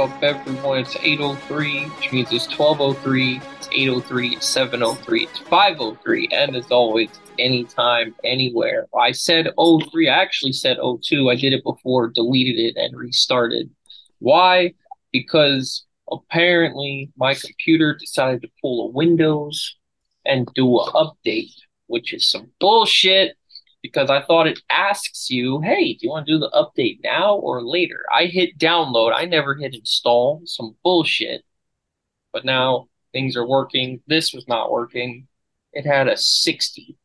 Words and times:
up 0.00 0.22
everyone. 0.22 0.78
It's 0.78 0.96
803, 0.96 1.84
which 1.84 2.12
means 2.12 2.32
it's 2.32 2.48
1203, 2.48 3.36
it's 3.58 3.68
803, 3.70 4.28
it's 4.36 4.48
703, 4.48 5.24
it's 5.24 5.38
503, 5.40 6.28
and 6.32 6.56
as 6.56 6.70
always, 6.70 7.10
anytime, 7.38 8.14
anywhere. 8.24 8.86
I 8.98 9.12
said 9.12 9.48
03, 9.58 10.08
I 10.08 10.22
actually 10.22 10.52
said 10.52 10.78
02. 10.78 11.28
I 11.28 11.36
did 11.36 11.52
it 11.52 11.62
before, 11.64 12.08
deleted 12.08 12.58
it, 12.58 12.80
and 12.80 12.96
restarted. 12.96 13.68
Why? 14.20 14.72
Because 15.12 15.84
apparently 16.10 17.10
my 17.18 17.34
computer 17.34 17.94
decided 17.94 18.40
to 18.40 18.48
pull 18.62 18.88
a 18.88 18.92
Windows 18.92 19.76
and 20.24 20.48
do 20.54 20.80
an 20.80 20.86
update, 20.94 21.54
which 21.88 22.14
is 22.14 22.30
some 22.30 22.50
bullshit 22.58 23.36
because 23.82 24.10
I 24.10 24.22
thought 24.22 24.46
it 24.46 24.60
asks 24.68 25.30
you, 25.30 25.60
hey, 25.60 25.94
do 25.94 25.98
you 26.02 26.10
want 26.10 26.26
to 26.26 26.32
do 26.32 26.38
the 26.38 26.50
update 26.50 27.00
now 27.02 27.36
or 27.36 27.62
later? 27.62 28.04
I 28.12 28.26
hit 28.26 28.58
download. 28.58 29.12
I 29.14 29.24
never 29.24 29.54
hit 29.54 29.74
install. 29.74 30.42
Some 30.44 30.76
bullshit. 30.84 31.44
But 32.32 32.44
now 32.44 32.88
things 33.12 33.36
are 33.36 33.46
working. 33.46 34.00
This 34.06 34.32
was 34.32 34.46
not 34.48 34.70
working. 34.70 35.26
It 35.72 35.86
had 35.86 36.08
a 36.08 36.16
60, 36.16 36.96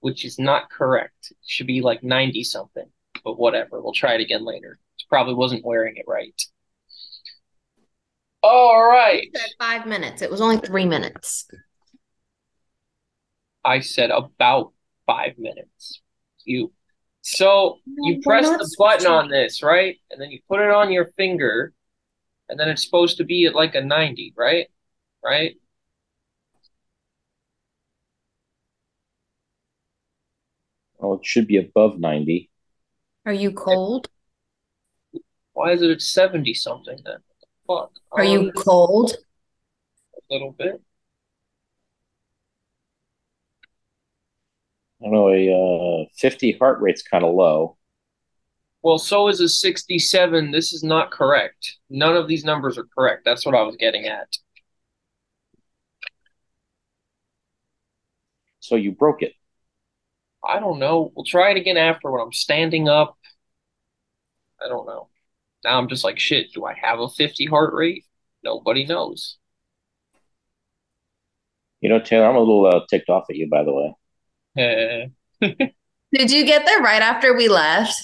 which 0.00 0.24
is 0.24 0.38
not 0.38 0.70
correct. 0.70 1.30
It 1.30 1.36
should 1.46 1.66
be 1.66 1.82
like 1.82 2.02
90 2.02 2.44
something. 2.44 2.86
But 3.24 3.38
whatever. 3.38 3.80
We'll 3.80 3.92
try 3.92 4.14
it 4.14 4.20
again 4.20 4.44
later. 4.44 4.78
It 4.98 5.04
probably 5.08 5.34
wasn't 5.34 5.64
wearing 5.64 5.96
it 5.96 6.04
right. 6.06 6.40
All 8.42 8.88
right. 8.88 9.28
Five 9.58 9.86
minutes. 9.86 10.22
It 10.22 10.30
was 10.30 10.40
only 10.40 10.58
three 10.58 10.86
minutes. 10.86 11.48
I 13.64 13.80
said 13.80 14.10
about 14.10 14.72
five 15.06 15.38
minutes 15.38 16.00
you. 16.46 16.72
So 17.22 17.80
you 17.86 18.20
press 18.22 18.48
the 18.48 18.74
button 18.78 19.06
on 19.08 19.28
this, 19.28 19.62
right? 19.62 19.96
And 20.10 20.20
then 20.20 20.30
you 20.30 20.38
put 20.48 20.60
it 20.60 20.70
on 20.70 20.92
your 20.92 21.06
finger, 21.16 21.72
and 22.48 22.58
then 22.58 22.68
it's 22.68 22.84
supposed 22.84 23.16
to 23.18 23.24
be 23.24 23.46
at 23.46 23.54
like 23.54 23.74
a 23.74 23.80
90, 23.80 24.34
right? 24.36 24.68
Right? 25.24 25.56
Well, 30.98 31.14
it 31.14 31.26
should 31.26 31.46
be 31.46 31.56
above 31.56 31.98
90. 31.98 32.48
Are 33.26 33.32
you 33.32 33.50
cold? 33.50 34.08
Why 35.52 35.72
is 35.72 35.82
it 35.82 35.90
at 35.90 36.00
70 36.00 36.54
something 36.54 36.98
then? 37.04 37.18
Fuck. 37.66 37.90
Are 38.12 38.24
you 38.24 38.52
oh, 38.54 38.62
cold? 38.62 39.16
A 40.14 40.32
little 40.34 40.52
bit. 40.52 40.80
I 45.06 45.08
don't 45.08 45.14
know, 45.14 45.28
a 45.28 46.02
uh, 46.02 46.06
50 46.16 46.52
heart 46.58 46.80
rate's 46.80 47.02
kind 47.02 47.22
of 47.22 47.32
low. 47.32 47.76
Well, 48.82 48.98
so 48.98 49.28
is 49.28 49.40
a 49.40 49.48
67. 49.48 50.50
This 50.50 50.72
is 50.72 50.82
not 50.82 51.12
correct. 51.12 51.76
None 51.88 52.16
of 52.16 52.26
these 52.26 52.44
numbers 52.44 52.76
are 52.76 52.88
correct. 52.92 53.24
That's 53.24 53.46
what 53.46 53.54
I 53.54 53.62
was 53.62 53.76
getting 53.76 54.06
at. 54.06 54.28
So 58.58 58.74
you 58.74 58.90
broke 58.90 59.22
it. 59.22 59.34
I 60.44 60.58
don't 60.58 60.80
know. 60.80 61.12
We'll 61.14 61.24
try 61.24 61.50
it 61.52 61.56
again 61.56 61.76
after 61.76 62.10
when 62.10 62.20
I'm 62.20 62.32
standing 62.32 62.88
up. 62.88 63.16
I 64.64 64.68
don't 64.68 64.86
know. 64.86 65.08
Now 65.62 65.78
I'm 65.78 65.88
just 65.88 66.02
like, 66.02 66.18
shit, 66.18 66.52
do 66.52 66.64
I 66.64 66.74
have 66.74 66.98
a 66.98 67.08
50 67.08 67.46
heart 67.46 67.74
rate? 67.74 68.04
Nobody 68.42 68.84
knows. 68.84 69.38
You 71.80 71.90
know, 71.90 72.00
Taylor, 72.00 72.26
I'm 72.26 72.34
a 72.34 72.40
little 72.40 72.66
uh, 72.66 72.80
ticked 72.90 73.08
off 73.08 73.26
at 73.30 73.36
you, 73.36 73.48
by 73.48 73.62
the 73.62 73.72
way. 73.72 73.94
Did 76.12 76.30
you 76.30 76.46
get 76.46 76.64
there 76.64 76.80
right 76.80 77.02
after 77.02 77.36
we 77.36 77.48
left? 77.48 77.94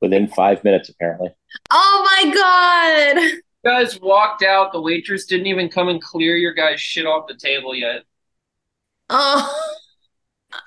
Within 0.00 0.28
five 0.28 0.62
minutes, 0.62 0.88
apparently. 0.88 1.30
Oh 1.70 2.22
my 2.24 2.34
god! 2.34 3.22
You 3.22 3.42
guys 3.64 4.00
walked 4.00 4.42
out. 4.42 4.72
The 4.72 4.80
waitress 4.80 5.26
didn't 5.26 5.46
even 5.46 5.68
come 5.68 5.88
and 5.88 6.02
clear 6.02 6.36
your 6.36 6.52
guys' 6.52 6.80
shit 6.80 7.06
off 7.06 7.26
the 7.28 7.36
table 7.36 7.74
yet. 7.74 8.02
Oh. 9.08 9.76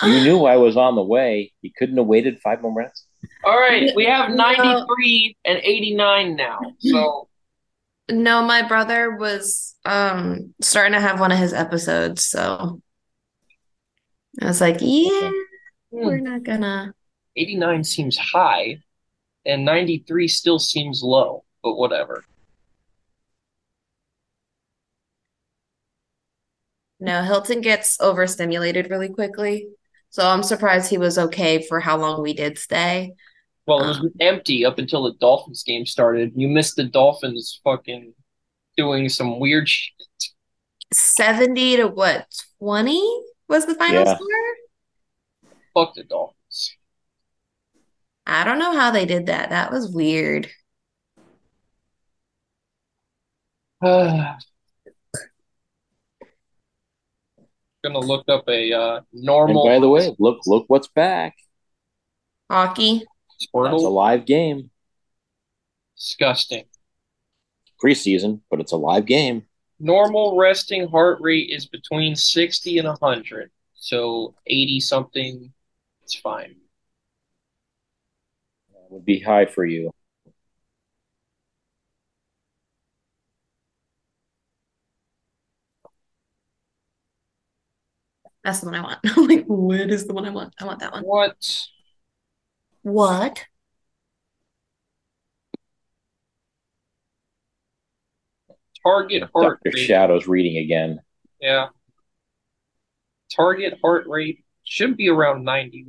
You 0.02 0.22
knew 0.22 0.46
I 0.46 0.56
was 0.56 0.78
on 0.78 0.96
the 0.96 1.04
way. 1.04 1.52
You 1.62 1.72
couldn't 1.78 1.98
have 1.98 2.06
waited 2.06 2.40
five 2.40 2.62
more 2.62 2.74
minutes. 2.74 3.06
All 3.44 3.60
right, 3.60 3.92
we 3.96 4.06
have 4.06 4.32
93 4.32 5.38
and 5.46 5.60
89 5.62 6.36
now. 6.36 6.60
So 6.80 7.28
no, 8.10 8.44
my 8.44 8.62
brother 8.62 9.16
was 9.16 9.76
um 9.86 10.54
starting 10.62 10.94
to 10.94 11.02
have 11.02 11.20
one 11.20 11.32
of 11.32 11.38
his 11.38 11.54
episodes, 11.54 12.26
so 12.26 12.82
I 14.42 14.46
was 14.46 14.62
like, 14.62 14.78
yeah, 14.80 15.32
we're 15.92 16.18
hmm. 16.18 16.24
not 16.24 16.44
gonna. 16.44 16.94
89 17.36 17.84
seems 17.84 18.18
high, 18.18 18.78
and 19.46 19.66
93 19.66 20.28
still 20.28 20.60
seems 20.60 21.02
low, 21.04 21.44
but 21.64 21.76
whatever. 21.76 22.24
No, 27.00 27.22
Hilton 27.22 27.62
gets 27.62 28.00
overstimulated 28.00 28.90
really 28.90 29.10
quickly. 29.10 29.68
So 30.10 30.28
I'm 30.28 30.44
surprised 30.44 30.90
he 30.90 30.98
was 30.98 31.18
okay 31.18 31.62
for 31.62 31.80
how 31.80 31.98
long 31.98 32.22
we 32.22 32.34
did 32.34 32.58
stay. 32.58 33.14
Well, 33.66 33.84
it 33.84 33.88
was 33.88 34.00
um, 34.00 34.12
empty 34.20 34.66
up 34.66 34.78
until 34.78 35.04
the 35.04 35.14
Dolphins 35.20 35.64
game 35.64 35.86
started. 35.86 36.34
You 36.36 36.48
missed 36.48 36.76
the 36.76 36.84
Dolphins 36.84 37.60
fucking 37.64 38.14
doing 38.78 39.10
some 39.10 39.40
weird 39.40 39.68
shit. 39.68 39.92
70 40.94 41.78
to 41.78 41.88
what, 41.88 42.28
20? 42.60 43.02
Was 43.54 43.68
the 43.68 43.76
final 43.76 44.04
yeah. 44.04 44.16
score? 44.16 44.28
Fuck 45.76 45.94
the 45.96 46.04
Dolphins. 46.04 46.76
I 48.26 48.44
don't 48.44 48.58
know 48.58 48.74
how 48.74 48.90
they 48.90 49.06
did 49.06 49.28
that. 49.28 49.52
That 49.52 49.72
was 49.72 49.92
weird. 49.92 50.50
gonna 53.84 54.40
look 58.00 58.28
up 58.28 58.46
a 58.48 58.74
uh, 58.74 59.02
normal. 59.12 59.68
And 59.68 59.76
by 59.76 59.80
the 59.80 59.90
way, 59.90 60.16
look 60.18 60.40
look 60.48 60.66
what's 60.68 60.88
back. 60.88 61.36
Hockey. 62.50 63.04
Squirtle. 63.40 63.76
It's 63.76 63.84
a 63.84 63.90
live 63.90 64.26
game. 64.26 64.72
Disgusting. 65.96 66.64
Preseason, 67.84 68.42
but 68.50 68.62
it's 68.62 68.72
a 68.72 68.78
live 68.78 69.06
game 69.06 69.46
normal 69.84 70.38
resting 70.38 70.88
heart 70.88 71.20
rate 71.22 71.50
is 71.50 71.66
between 71.66 72.16
60 72.16 72.78
and 72.80 72.88
100. 72.88 73.52
So 73.76 74.34
80 74.48 74.80
something, 74.80 75.54
it's 76.04 76.16
fine. 76.16 76.56
That 78.72 78.90
would 78.90 79.06
be 79.06 79.20
high 79.20 79.46
for 79.46 79.66
you. 79.66 79.92
That's 88.44 88.60
the 88.60 88.68
one 88.68 88.76
I 88.76 88.82
want. 88.82 89.00
I'm 89.04 89.28
like, 89.28 89.46
what 89.46 89.92
is 89.92 90.08
the 90.08 90.14
one 90.14 90.26
I 90.26 90.30
want? 90.30 90.54
I 90.60 90.66
want 90.66 90.80
that 90.80 90.94
one. 90.94 91.04
What? 91.04 91.68
What? 92.84 93.46
Target 98.84 99.24
heart 99.34 99.60
Dr. 99.64 99.76
rate. 99.76 99.86
Shadoe's 99.86 100.28
reading 100.28 100.58
again. 100.58 101.00
Yeah. 101.40 101.68
Target 103.36 103.80
heart 103.82 104.06
rate 104.08 104.44
should 104.64 104.98
be 104.98 105.10
around 105.10 105.44
90. 105.44 105.86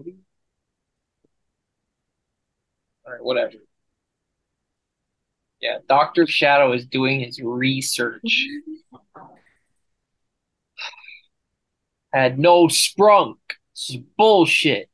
All 3.07 3.13
right, 3.13 3.23
whatever. 3.23 3.55
Yeah, 5.61 5.79
Dr. 5.89 6.27
Shadow 6.27 6.73
is 6.73 6.87
doing 6.87 7.21
his 7.21 7.41
research. 7.41 8.47
Had 12.13 12.39
no 12.39 12.67
sprunk. 12.67 13.37
This 13.75 13.91
is 13.91 13.97
bullshit. 14.17 14.89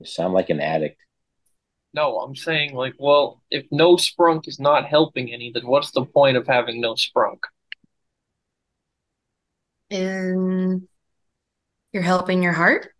You 0.00 0.06
sound 0.06 0.34
like 0.34 0.50
an 0.50 0.60
addict. 0.60 1.00
No, 1.96 2.18
I'm 2.18 2.36
saying 2.36 2.74
like, 2.74 2.92
well, 2.98 3.40
if 3.50 3.64
no 3.70 3.96
sprunk 3.96 4.46
is 4.46 4.60
not 4.60 4.84
helping 4.84 5.32
any, 5.32 5.50
then 5.50 5.66
what's 5.66 5.92
the 5.92 6.04
point 6.04 6.36
of 6.36 6.46
having 6.46 6.78
no 6.78 6.92
sprunk? 6.92 7.38
And 9.90 10.86
you're 11.92 12.02
helping 12.02 12.42
your 12.42 12.52
heart? 12.52 12.92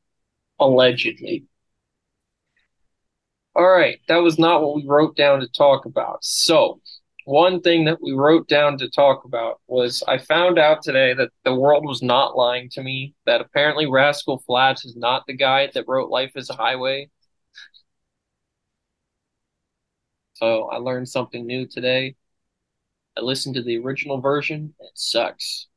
Allegedly. 0.58 1.44
All 3.54 3.68
right, 3.68 3.98
that 4.08 4.16
was 4.16 4.38
not 4.38 4.62
what 4.62 4.76
we 4.76 4.86
wrote 4.86 5.14
down 5.14 5.40
to 5.40 5.48
talk 5.48 5.84
about. 5.84 6.24
So, 6.24 6.80
one 7.26 7.60
thing 7.60 7.84
that 7.84 8.00
we 8.00 8.12
wrote 8.12 8.48
down 8.48 8.78
to 8.78 8.88
talk 8.88 9.26
about 9.26 9.60
was 9.66 10.02
I 10.08 10.16
found 10.16 10.58
out 10.58 10.80
today 10.80 11.12
that 11.12 11.32
the 11.44 11.54
world 11.54 11.84
was 11.84 12.02
not 12.02 12.36
lying 12.36 12.70
to 12.70 12.82
me, 12.82 13.14
that 13.26 13.42
apparently 13.42 13.84
Rascal 13.84 14.42
Flatts 14.46 14.86
is 14.86 14.96
not 14.96 15.24
the 15.26 15.34
guy 15.34 15.68
that 15.74 15.84
wrote 15.86 16.08
Life 16.08 16.32
is 16.34 16.48
a 16.48 16.54
Highway. 16.54 17.10
So 20.36 20.64
I 20.64 20.76
learned 20.76 21.08
something 21.08 21.46
new 21.46 21.66
today. 21.66 22.14
I 23.16 23.22
listened 23.22 23.54
to 23.54 23.62
the 23.62 23.78
original 23.78 24.20
version. 24.20 24.74
It 24.78 24.90
sucks. 24.92 25.68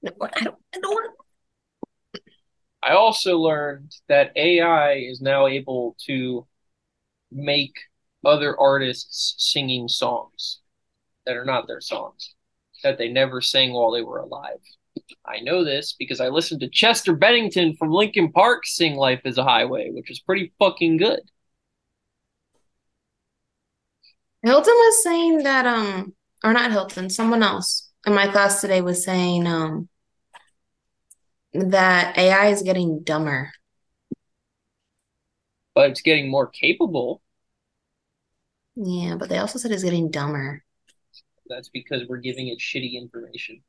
No, 0.00 0.12
I 0.22 0.40
don't. 0.40 0.56
I 0.74 0.78
don't. 0.80 1.14
I 2.82 2.92
also 2.92 3.36
learned 3.36 3.94
that 4.08 4.32
AI 4.34 4.94
is 4.94 5.20
now 5.20 5.46
able 5.46 5.94
to 6.06 6.46
make 7.30 7.74
other 8.24 8.58
artists 8.58 9.34
singing 9.36 9.88
songs 9.88 10.60
that 11.26 11.36
are 11.36 11.44
not 11.44 11.66
their 11.66 11.82
songs 11.82 12.34
that 12.82 12.96
they 12.96 13.08
never 13.08 13.42
sang 13.42 13.74
while 13.74 13.90
they 13.90 14.00
were 14.00 14.20
alive. 14.20 14.60
I 15.26 15.40
know 15.40 15.64
this 15.64 15.94
because 15.98 16.18
I 16.18 16.28
listened 16.28 16.60
to 16.60 16.70
Chester 16.70 17.14
Bennington 17.14 17.76
from 17.76 17.92
Linkin 17.92 18.32
Park 18.32 18.64
sing 18.64 18.96
Life 18.96 19.20
is 19.26 19.36
a 19.36 19.44
Highway, 19.44 19.90
which 19.90 20.10
is 20.10 20.20
pretty 20.20 20.50
fucking 20.58 20.96
good. 20.96 21.20
Hilton 24.42 24.74
was 24.74 25.02
saying 25.02 25.42
that 25.42 25.66
um 25.66 26.14
or 26.42 26.52
not 26.52 26.70
Hilton, 26.70 27.10
someone 27.10 27.42
else 27.42 27.90
in 28.06 28.14
my 28.14 28.26
class 28.28 28.60
today 28.60 28.80
was 28.80 29.04
saying 29.04 29.46
um 29.46 29.88
that 31.52 32.16
AI 32.16 32.48
is 32.48 32.62
getting 32.62 33.02
dumber. 33.02 33.52
But 35.74 35.90
it's 35.90 36.02
getting 36.02 36.30
more 36.30 36.46
capable. 36.46 37.22
Yeah, 38.76 39.16
but 39.16 39.28
they 39.28 39.38
also 39.38 39.58
said 39.58 39.72
it's 39.72 39.84
getting 39.84 40.10
dumber. 40.10 40.64
That's 41.48 41.68
because 41.68 42.06
we're 42.08 42.18
giving 42.18 42.48
it 42.48 42.58
shitty 42.58 42.94
information. 42.94 43.62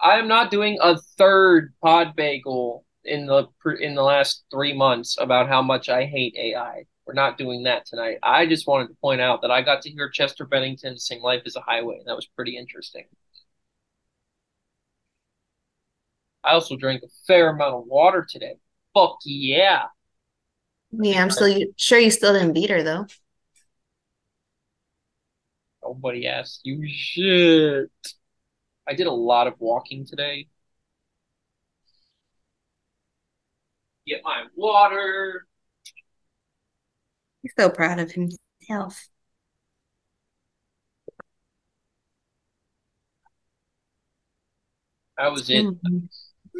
I 0.00 0.18
am 0.18 0.28
not 0.28 0.50
doing 0.50 0.78
a 0.80 0.96
third 1.18 1.74
pod 1.82 2.16
bagel 2.16 2.84
in 3.04 3.26
the 3.26 3.48
in 3.80 3.94
the 3.94 4.02
last 4.02 4.44
three 4.50 4.72
months 4.72 5.16
about 5.20 5.48
how 5.48 5.60
much 5.62 5.88
I 5.88 6.06
hate 6.06 6.34
AI. 6.36 6.84
We're 7.10 7.14
not 7.14 7.38
doing 7.38 7.64
that 7.64 7.86
tonight. 7.86 8.18
I 8.22 8.46
just 8.46 8.68
wanted 8.68 8.86
to 8.86 8.94
point 9.00 9.20
out 9.20 9.42
that 9.42 9.50
I 9.50 9.62
got 9.62 9.82
to 9.82 9.90
hear 9.90 10.08
Chester 10.08 10.44
Bennington 10.44 10.96
sing 10.96 11.20
"Life 11.20 11.42
Is 11.44 11.56
a 11.56 11.60
Highway," 11.60 11.96
and 11.98 12.06
that 12.06 12.14
was 12.14 12.26
pretty 12.36 12.56
interesting. 12.56 13.06
I 16.44 16.52
also 16.52 16.76
drank 16.76 17.02
a 17.02 17.08
fair 17.26 17.48
amount 17.48 17.74
of 17.74 17.86
water 17.86 18.24
today. 18.30 18.58
Fuck 18.94 19.18
yeah! 19.24 19.86
Yeah, 20.92 21.20
I'm 21.20 21.30
still 21.30 21.52
sure 21.76 21.98
you 21.98 22.12
still 22.12 22.32
didn't 22.32 22.52
beat 22.52 22.70
her 22.70 22.84
though. 22.84 23.06
Nobody 25.82 26.28
asked 26.28 26.60
you 26.62 26.86
shit. 26.88 27.90
I 28.86 28.94
did 28.94 29.08
a 29.08 29.12
lot 29.12 29.48
of 29.48 29.54
walking 29.58 30.06
today. 30.06 30.46
Get 34.06 34.22
my 34.22 34.44
water. 34.54 35.48
He's 37.56 37.64
so 37.64 37.70
proud 37.70 37.98
of 37.98 38.12
himself. 38.12 39.08
That 45.18 45.32
was 45.32 45.50
it. 45.50 45.66
Mm-hmm. 45.66 46.06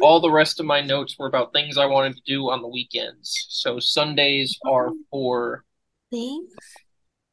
All 0.01 0.19
the 0.19 0.31
rest 0.31 0.59
of 0.59 0.65
my 0.65 0.81
notes 0.81 1.15
were 1.17 1.27
about 1.27 1.53
things 1.53 1.77
I 1.77 1.85
wanted 1.85 2.15
to 2.15 2.21
do 2.25 2.49
on 2.49 2.61
the 2.61 2.67
weekends. 2.67 3.47
So 3.49 3.79
Sundays 3.79 4.57
are 4.65 4.91
for 5.09 5.63
Thanks. 6.11 6.53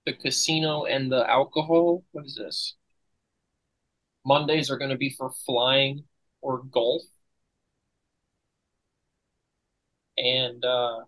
the 0.07 0.13
casino 0.15 0.85
and 0.85 1.11
the 1.11 1.29
alcohol. 1.29 2.05
What 2.13 2.27
is 2.27 2.37
this? 2.37 2.75
Mondays 4.25 4.71
are 4.71 4.79
going 4.79 4.91
to 4.91 4.97
be 4.97 5.11
for 5.11 5.33
flying 5.47 6.05
or 6.41 6.63
golf. 6.63 7.03
And 10.17 10.65
uh, 10.65 11.01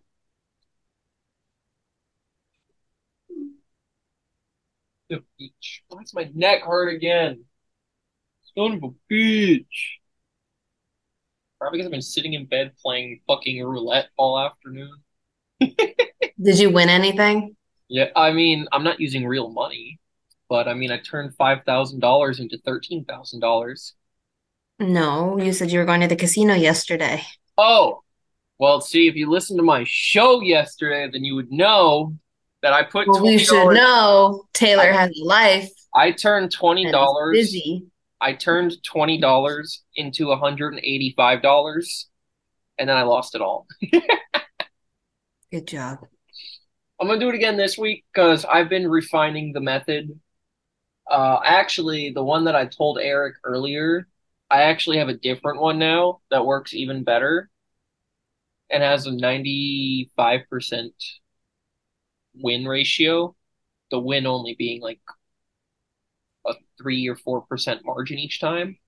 the 5.11 5.23
beach. 5.39 5.83
Why 5.89 6.01
does 6.01 6.15
my 6.15 6.31
neck 6.35 6.63
hurt 6.63 6.89
again? 6.89 7.45
Son 8.57 8.75
of 8.75 8.83
a 8.83 9.13
bitch. 9.13 9.65
Probably 11.59 11.79
because 11.79 11.87
I've 11.87 11.93
been 11.93 12.01
sitting 12.01 12.33
in 12.33 12.47
bed 12.47 12.73
playing 12.83 13.21
fucking 13.27 13.63
roulette 13.63 14.09
all 14.17 14.39
afternoon. 14.39 14.97
Did 15.61 16.59
you 16.59 16.71
win 16.71 16.89
anything? 16.89 17.57
Yeah, 17.89 18.07
I 18.17 18.33
mean, 18.33 18.67
I'm 18.73 18.85
not 18.85 19.01
using 19.01 19.27
real 19.27 19.51
money, 19.51 19.99
but 20.49 20.69
I 20.69 20.75
mean, 20.75 20.91
I 20.91 20.99
turned 21.01 21.37
$5,000 21.37 22.41
into 22.41 22.59
$13,000. 22.59 23.93
No, 24.79 25.39
you 25.39 25.53
said 25.53 25.71
you 25.71 25.81
were 25.81 25.85
going 25.85 26.01
to 26.01 26.07
the 26.07 26.17
casino 26.17 26.55
yesterday. 26.55 27.23
Oh, 27.59 28.03
well, 28.59 28.81
see, 28.81 29.09
if 29.09 29.17
you 29.17 29.29
listened 29.29 29.59
to 29.59 29.63
my 29.63 29.85
show 29.87 30.41
yesterday, 30.41 31.11
then 31.13 31.25
you 31.25 31.35
would 31.35 31.53
know 31.53 32.15
that 32.63 32.73
I 32.73 32.83
put 32.85 33.09
Well, 33.09 33.23
we 33.23 33.37
$20 33.37 33.41
should 33.47 33.75
know 33.75 34.45
Taylor 34.53 34.83
I- 34.91 34.93
has 34.93 35.11
a 35.19 35.25
life 35.25 35.71
I 35.95 36.13
turned 36.13 36.53
twenty 36.53 36.91
dollars. 36.91 37.33
busy. 37.37 37.87
I 38.21 38.33
turned 38.35 38.77
twenty 38.85 39.19
dollars 39.21 39.83
into 39.97 40.33
hundred 40.37 40.75
and 40.75 40.81
eighty-five 40.85 41.43
dollars, 41.43 42.09
and 42.79 42.89
then 42.89 42.97
I 42.97 43.03
lost 43.03 43.35
it 43.35 43.41
all. 43.41 43.67
Good 45.51 45.67
job. 45.67 45.99
I'm 47.01 47.09
gonna 47.09 47.19
do 47.19 47.29
it 47.29 47.35
again 47.35 47.57
this 47.57 47.77
week 47.77 48.05
because 48.13 48.45
I've 48.45 48.69
been 48.69 48.89
refining 48.89 49.53
the 49.53 49.61
method. 49.61 50.21
Uh, 51.11 51.41
actually, 51.45 52.11
the 52.11 52.23
one 52.23 52.45
that 52.45 52.55
I 52.55 52.67
told 52.67 52.99
Eric 53.01 53.35
earlier, 53.43 54.07
I 54.49 54.63
actually 54.63 54.99
have 54.99 55.09
a 55.09 55.15
different 55.17 55.61
one 55.61 55.79
now 55.81 56.21
that 56.31 56.47
works 56.47 56.73
even 56.73 57.03
better, 57.03 57.51
and 58.71 58.81
has 58.83 59.07
a 59.07 59.13
ninety-five 59.13 60.43
percent 60.49 60.93
win 62.43 62.67
ratio. 62.67 63.37
The 63.91 63.99
win 63.99 64.27
only 64.27 64.55
being 64.59 64.81
like 64.81 65.01
a 66.47 66.55
three 66.81 67.09
or 67.09 67.17
four 67.17 67.43
percent 67.43 67.85
margin 67.85 68.19
each 68.19 68.41
time, 68.41 68.79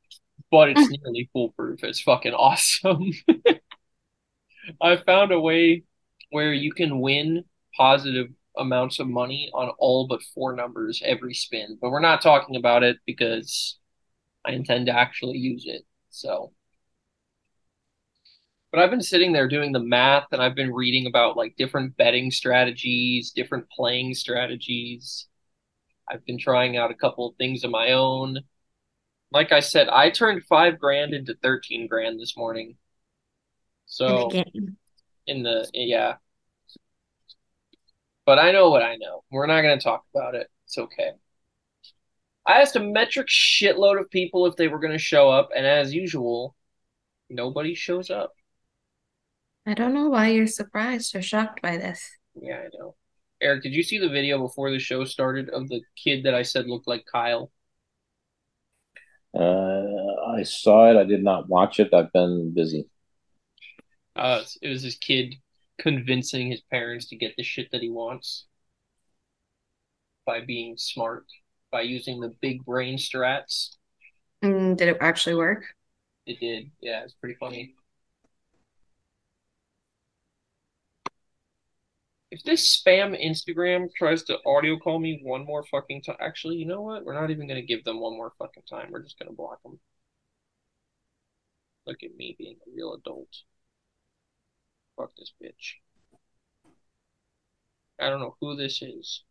but 0.50 0.70
it's 0.70 0.88
nearly 0.90 1.28
foolproof. 1.32 1.82
It's 1.84 2.00
fucking 2.02 2.34
awesome. 2.34 3.12
I 4.80 4.96
found 4.96 5.32
a 5.32 5.40
way 5.40 5.84
where 6.30 6.52
you 6.52 6.72
can 6.72 7.00
win 7.00 7.44
positive 7.76 8.28
amounts 8.56 8.98
of 8.98 9.08
money 9.08 9.50
on 9.54 9.70
all 9.78 10.06
but 10.06 10.22
four 10.34 10.54
numbers 10.54 11.02
every 11.04 11.34
spin, 11.34 11.78
but 11.80 11.90
we're 11.90 12.00
not 12.00 12.22
talking 12.22 12.56
about 12.56 12.82
it 12.82 12.98
because 13.06 13.78
I 14.44 14.52
intend 14.52 14.86
to 14.86 14.96
actually 14.96 15.38
use 15.38 15.64
it. 15.66 15.82
So, 16.10 16.52
but 18.72 18.80
I've 18.80 18.90
been 18.90 19.02
sitting 19.02 19.32
there 19.32 19.48
doing 19.48 19.72
the 19.72 19.80
math 19.80 20.28
and 20.32 20.42
I've 20.42 20.56
been 20.56 20.72
reading 20.74 21.06
about 21.06 21.36
like 21.36 21.56
different 21.56 21.96
betting 21.98 22.30
strategies, 22.32 23.32
different 23.32 23.70
playing 23.70 24.14
strategies. 24.14 25.28
I've 26.10 26.24
been 26.26 26.38
trying 26.38 26.76
out 26.76 26.90
a 26.92 26.94
couple 26.96 27.28
of 27.28 27.36
things 27.36 27.64
of 27.64 27.70
my 27.72 27.92
own. 27.92 28.40
Like 29.32 29.52
I 29.52 29.60
said, 29.60 29.88
I 29.88 30.10
turned 30.10 30.44
five 30.46 30.78
grand 30.78 31.14
into 31.14 31.34
13 31.42 31.88
grand 31.88 32.20
this 32.20 32.36
morning. 32.36 32.76
In 34.06 34.14
So, 34.14 34.18
the 34.28 34.44
game. 34.44 34.76
in 35.26 35.42
the, 35.42 35.68
yeah. 35.74 36.16
But 38.26 38.38
I 38.38 38.50
know 38.52 38.70
what 38.70 38.82
I 38.82 38.96
know. 38.96 39.24
We're 39.30 39.46
not 39.46 39.62
going 39.62 39.78
to 39.78 39.82
talk 39.82 40.04
about 40.14 40.34
it. 40.34 40.50
It's 40.64 40.78
okay. 40.78 41.12
I 42.46 42.60
asked 42.60 42.76
a 42.76 42.80
metric 42.80 43.28
shitload 43.28 44.00
of 44.00 44.10
people 44.10 44.46
if 44.46 44.56
they 44.56 44.68
were 44.68 44.78
going 44.78 44.92
to 44.92 44.98
show 44.98 45.30
up, 45.30 45.50
and 45.54 45.66
as 45.66 45.94
usual, 45.94 46.56
nobody 47.30 47.74
shows 47.74 48.10
up. 48.10 48.34
I 49.66 49.74
don't 49.74 49.94
know 49.94 50.08
why 50.08 50.28
you're 50.28 50.46
surprised 50.46 51.14
or 51.14 51.22
shocked 51.22 51.62
by 51.62 51.76
this. 51.76 52.18
Yeah, 52.34 52.56
I 52.56 52.68
know. 52.76 52.96
Eric, 53.40 53.62
did 53.62 53.72
you 53.72 53.82
see 53.82 53.98
the 53.98 54.08
video 54.08 54.38
before 54.38 54.70
the 54.70 54.78
show 54.78 55.04
started 55.04 55.48
of 55.50 55.68
the 55.68 55.80
kid 55.96 56.24
that 56.24 56.34
I 56.34 56.42
said 56.42 56.66
looked 56.66 56.88
like 56.88 57.04
Kyle? 57.10 57.50
Uh, 59.34 59.82
I 60.36 60.42
saw 60.42 60.90
it. 60.90 60.96
I 60.96 61.04
did 61.04 61.22
not 61.22 61.48
watch 61.48 61.80
it. 61.80 61.94
I've 61.94 62.12
been 62.12 62.52
busy. 62.54 62.88
Uh, 64.14 64.42
it 64.60 64.68
was 64.68 64.82
this 64.82 64.96
kid 64.96 65.34
convincing 65.78 66.50
his 66.50 66.60
parents 66.70 67.08
to 67.08 67.16
get 67.16 67.34
the 67.36 67.42
shit 67.42 67.70
that 67.72 67.82
he 67.82 67.90
wants 67.90 68.46
by 70.26 70.40
being 70.40 70.76
smart, 70.76 71.24
by 71.70 71.82
using 71.82 72.20
the 72.20 72.34
big 72.40 72.64
brain 72.64 72.96
strats. 72.96 73.76
Mm, 74.44 74.76
did 74.76 74.88
it 74.88 74.98
actually 75.00 75.34
work? 75.34 75.64
It 76.26 76.38
did. 76.40 76.70
Yeah, 76.80 77.02
it's 77.02 77.14
pretty 77.14 77.36
funny. 77.40 77.74
If 82.32 82.42
this 82.44 82.82
spam 82.82 83.14
Instagram 83.22 83.92
tries 83.94 84.22
to 84.24 84.38
audio 84.46 84.78
call 84.78 84.98
me 84.98 85.20
one 85.22 85.44
more 85.44 85.64
fucking 85.64 86.02
time, 86.02 86.16
actually, 86.18 86.56
you 86.56 86.64
know 86.64 86.80
what? 86.80 87.04
We're 87.04 87.12
not 87.12 87.30
even 87.30 87.46
gonna 87.46 87.60
give 87.60 87.84
them 87.84 88.00
one 88.00 88.16
more 88.16 88.32
fucking 88.38 88.62
time. 88.64 88.90
We're 88.90 89.02
just 89.02 89.18
gonna 89.18 89.32
block 89.32 89.62
them. 89.62 89.78
Look 91.86 92.02
at 92.02 92.16
me 92.16 92.34
being 92.38 92.56
a 92.66 92.70
real 92.74 92.94
adult. 92.94 93.28
Fuck 94.96 95.14
this 95.16 95.32
bitch. 95.42 95.74
I 97.98 98.10
don't 98.10 98.20
know 98.20 98.36
who 98.40 98.54
this 98.56 98.82
is. 98.82 99.24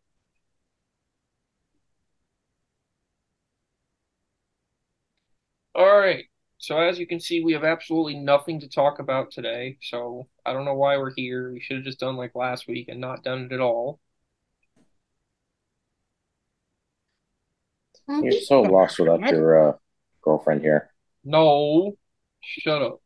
All 5.74 5.98
right. 5.98 6.26
So 6.62 6.78
as 6.78 6.96
you 6.96 7.08
can 7.08 7.18
see, 7.18 7.42
we 7.42 7.54
have 7.54 7.64
absolutely 7.64 8.14
nothing 8.14 8.60
to 8.60 8.68
talk 8.68 9.00
about 9.00 9.32
today. 9.32 9.78
So 9.82 10.28
I 10.46 10.52
don't 10.52 10.64
know 10.64 10.74
why 10.76 10.96
we're 10.96 11.12
here. 11.12 11.52
We 11.52 11.58
should 11.60 11.78
have 11.78 11.84
just 11.84 11.98
done 11.98 12.16
like 12.16 12.36
last 12.36 12.68
week 12.68 12.86
and 12.88 13.00
not 13.00 13.24
done 13.24 13.46
it 13.50 13.52
at 13.52 13.58
all. 13.58 13.98
You're 18.08 18.30
so 18.42 18.62
lost 18.62 19.00
without 19.00 19.20
your 19.28 19.70
uh, 19.70 19.72
girlfriend 20.22 20.60
here. 20.62 20.92
No, 21.24 21.96
shut 22.40 22.80
up. 22.80 23.02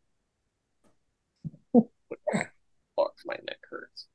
Fuck, 1.73 3.15
my 3.25 3.37
neck 3.47 3.59
hurts. 3.71 4.07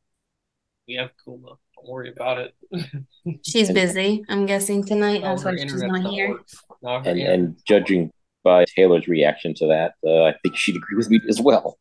We 0.88 0.95
have 0.95 1.10
Kuma. 1.25 1.48
Don't 1.75 1.88
worry 1.89 2.12
about 2.12 2.38
it. 2.38 2.55
She's 3.43 3.71
busy, 3.71 4.24
I'm 4.29 4.45
guessing 4.45 4.83
tonight. 4.83 5.21
No, 5.21 5.29
That's 5.29 5.41
her 5.43 5.50
why 5.51 5.57
she's 5.57 5.81
not 5.81 6.01
not 6.01 6.12
here. 6.12 6.29
working. 6.29 6.45
No, 6.83 7.00
her 7.00 7.10
And 7.10 7.19
and 7.19 7.62
judging 7.65 8.12
by 8.43 8.65
Taylor's 8.65 9.07
reaction 9.07 9.53
to 9.55 9.67
that, 9.67 9.93
uh, 10.05 10.24
I 10.24 10.33
think 10.41 10.55
she'd 10.55 10.75
agree 10.75 10.98
with 10.98 11.10
me 11.10 11.19
as 11.29 11.39
well. 11.41 11.77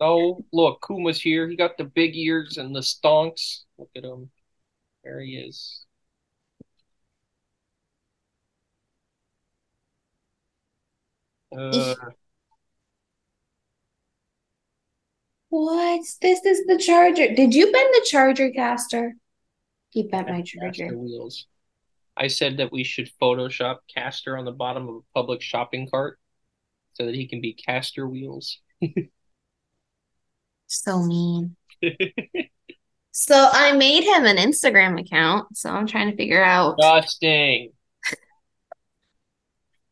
Oh, 0.00 0.44
look, 0.52 0.82
Kuma's 0.86 1.20
here. 1.20 1.48
He 1.48 1.54
got 1.56 1.78
the 1.78 1.84
big 1.84 2.16
ears 2.16 2.58
and 2.58 2.74
the 2.74 2.80
stonks. 2.80 3.60
Look 3.78 3.90
at 3.96 4.04
him. 4.04 4.30
There 5.04 5.20
he 5.20 5.36
is. 5.36 5.84
Uh, 11.56 11.94
What? 15.52 16.00
This 16.22 16.44
is 16.46 16.64
the 16.66 16.78
charger. 16.78 17.34
Did 17.34 17.54
you 17.54 17.70
bend 17.70 17.88
the 17.92 18.06
charger, 18.08 18.50
Caster? 18.50 19.14
He 19.90 20.04
bent 20.04 20.26
my 20.26 20.40
caster 20.40 20.58
charger. 20.58 20.96
wheels. 20.96 21.46
I 22.16 22.28
said 22.28 22.58
that 22.58 22.72
we 22.72 22.84
should 22.84 23.10
Photoshop 23.20 23.78
Caster 23.94 24.36
on 24.36 24.44
the 24.44 24.52
bottom 24.52 24.88
of 24.88 24.94
a 24.96 25.00
public 25.14 25.40
shopping 25.42 25.88
cart 25.90 26.18
so 26.94 27.06
that 27.06 27.14
he 27.14 27.26
can 27.26 27.40
be 27.40 27.54
Caster 27.54 28.08
Wheels. 28.08 28.58
So 30.74 31.02
mean. 31.02 31.54
So 33.14 33.50
I 33.52 33.72
made 33.72 34.04
him 34.04 34.24
an 34.24 34.38
Instagram 34.38 34.98
account. 34.98 35.54
So 35.54 35.68
I'm 35.68 35.86
trying 35.86 36.10
to 36.10 36.16
figure 36.16 36.42
out. 36.42 36.78
Disgusting. 36.78 37.72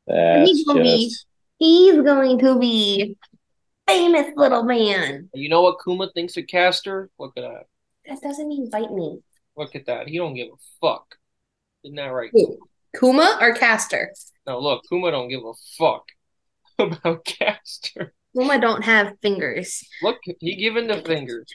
That's 0.07 0.49
He's 0.49 0.65
gonna 0.67 0.83
be- 0.83 1.15
He's 1.59 2.01
going 2.01 2.39
to 2.39 2.59
be 2.59 3.19
famous 3.87 4.33
little 4.35 4.63
man. 4.63 5.29
You 5.35 5.51
know 5.51 5.61
what 5.61 5.77
Kuma 5.85 6.09
thinks 6.15 6.39
of 6.39 6.47
Caster? 6.47 7.11
Look 7.19 7.35
at 7.37 7.43
that. 7.43 7.65
That 8.07 8.23
doesn't 8.23 8.51
invite 8.51 8.91
me. 8.91 9.21
Look 9.59 9.77
at 9.77 9.85
that. 9.85 10.09
He 10.09 10.17
don't 10.17 10.33
give 10.33 10.49
a 10.49 10.57
fuck. 10.81 11.17
Isn't 11.85 11.97
that 11.97 12.07
right? 12.07 12.31
Who? 12.33 12.59
Kuma 12.99 13.39
or 13.41 13.55
Caster? 13.55 14.13
No, 14.47 14.59
look, 14.59 14.83
Kuma 14.89 15.11
don't 15.11 15.29
give 15.29 15.45
a 15.45 15.53
fuck 15.79 16.05
about 16.79 17.25
Caster. 17.25 18.15
Kuma 18.37 18.61
don't 18.61 18.83
have 18.83 19.19
fingers. 19.23 19.83
Look, 20.03 20.19
he 20.41 20.57
giving 20.57 20.87
the 20.89 21.03
fingers. 21.03 21.47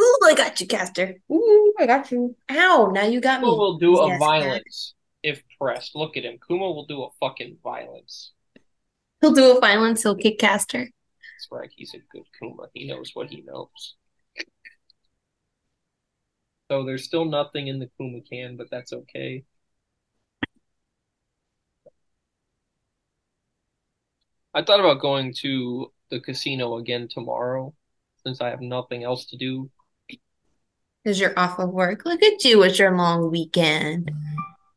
Ooh, 0.00 0.18
I 0.24 0.34
got 0.34 0.60
you, 0.60 0.66
Caster. 0.66 1.16
Ooh, 1.30 1.74
I 1.78 1.86
got 1.86 2.10
you. 2.12 2.36
Ow, 2.50 2.90
now 2.92 3.04
you 3.04 3.20
got 3.20 3.40
me. 3.40 3.46
Kuma 3.46 3.56
will 3.56 3.78
do 3.78 3.96
a 3.98 4.08
Yes, 4.08 4.18
violence 4.18 4.94
if 5.22 5.42
pressed. 5.60 5.96
Look 5.96 6.16
at 6.16 6.24
him. 6.24 6.38
Kuma 6.46 6.70
will 6.70 6.86
do 6.86 7.02
a 7.02 7.08
fucking 7.18 7.58
violence. 7.62 8.32
He'll 9.20 9.32
do 9.32 9.56
a 9.56 9.60
violence. 9.60 10.02
He'll 10.02 10.14
kick 10.14 10.38
Caster. 10.38 10.78
That's 10.78 11.48
right. 11.50 11.70
He's 11.74 11.94
a 11.94 11.98
good 12.12 12.24
Kuma. 12.38 12.68
He 12.74 12.86
knows 12.86 13.10
what 13.14 13.28
he 13.28 13.42
knows. 13.42 13.96
So 16.70 16.84
there's 16.84 17.04
still 17.04 17.24
nothing 17.24 17.68
in 17.68 17.78
the 17.78 17.90
Kuma 17.96 18.20
can, 18.20 18.56
but 18.56 18.68
that's 18.70 18.92
okay. 18.92 19.44
I 24.54 24.62
thought 24.62 24.80
about 24.80 25.00
going 25.00 25.34
to 25.40 25.92
the 26.10 26.20
casino 26.20 26.76
again 26.76 27.08
tomorrow 27.08 27.74
since 28.24 28.40
I 28.40 28.50
have 28.50 28.60
nothing 28.60 29.04
else 29.04 29.26
to 29.26 29.36
do. 29.36 29.70
Because 31.04 31.20
you're 31.20 31.38
off 31.38 31.58
of 31.58 31.70
work. 31.70 32.04
Look 32.04 32.22
at 32.22 32.44
you 32.44 32.58
with 32.58 32.78
your 32.78 32.94
long 32.96 33.30
weekend. 33.30 34.10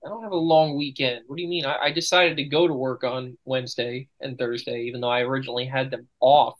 I 0.05 0.09
don't 0.09 0.23
have 0.23 0.31
a 0.31 0.35
long 0.35 0.77
weekend. 0.77 1.23
What 1.27 1.37
do 1.37 1.41
you 1.41 1.49
mean? 1.49 1.65
I, 1.65 1.77
I 1.77 1.91
decided 1.91 2.37
to 2.37 2.43
go 2.43 2.67
to 2.67 2.73
work 2.73 3.03
on 3.03 3.37
Wednesday 3.45 4.07
and 4.19 4.37
Thursday, 4.37 4.83
even 4.83 5.01
though 5.01 5.09
I 5.09 5.21
originally 5.21 5.65
had 5.65 5.91
them 5.91 6.07
off. 6.19 6.57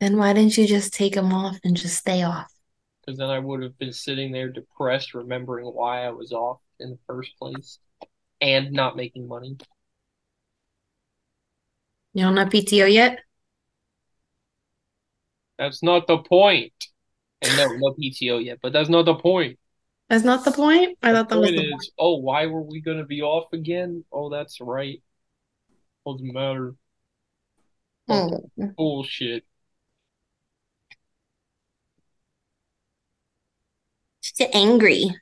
Then 0.00 0.18
why 0.18 0.32
didn't 0.32 0.58
you 0.58 0.66
just 0.66 0.92
take 0.92 1.14
them 1.14 1.32
off 1.32 1.58
and 1.64 1.76
just 1.76 1.96
stay 1.96 2.22
off? 2.22 2.53
Because 3.04 3.18
then 3.18 3.30
I 3.30 3.38
would 3.38 3.62
have 3.62 3.78
been 3.78 3.92
sitting 3.92 4.32
there 4.32 4.48
depressed, 4.48 5.14
remembering 5.14 5.66
why 5.66 6.04
I 6.04 6.10
was 6.10 6.32
off 6.32 6.60
in 6.80 6.90
the 6.90 6.98
first 7.06 7.36
place 7.38 7.78
and 8.40 8.72
not 8.72 8.96
making 8.96 9.28
money. 9.28 9.56
You 12.14 12.24
don't 12.24 12.36
have 12.38 12.50
PTO 12.50 12.86
yet? 12.86 13.18
That's 15.58 15.82
not 15.82 16.06
the 16.06 16.18
point. 16.18 16.72
And 17.42 17.56
no, 17.56 17.66
no 17.68 17.94
PTO 17.98 18.38
yet, 18.38 18.58
but 18.62 18.72
that's 18.72 18.88
not 18.88 19.04
the 19.04 19.14
point. 19.14 19.58
That's 20.08 20.24
not 20.24 20.44
the 20.44 20.52
point. 20.52 20.98
I 21.02 21.12
The 21.12 21.16
thought 21.16 21.28
that 21.28 21.38
was 21.40 21.50
point 21.50 21.56
the 21.56 21.62
point. 21.64 21.70
is, 21.82 21.90
oh, 21.98 22.16
why 22.18 22.46
were 22.46 22.62
we 22.62 22.80
going 22.80 22.98
to 22.98 23.04
be 23.04 23.22
off 23.22 23.52
again? 23.52 24.04
Oh, 24.12 24.28
that's 24.30 24.60
right. 24.60 25.02
Doesn't 26.06 26.32
matter. 26.32 26.74
Oh. 28.08 28.50
Bullshit. 28.76 29.44
She's 34.36 34.48
angry. 34.52 35.16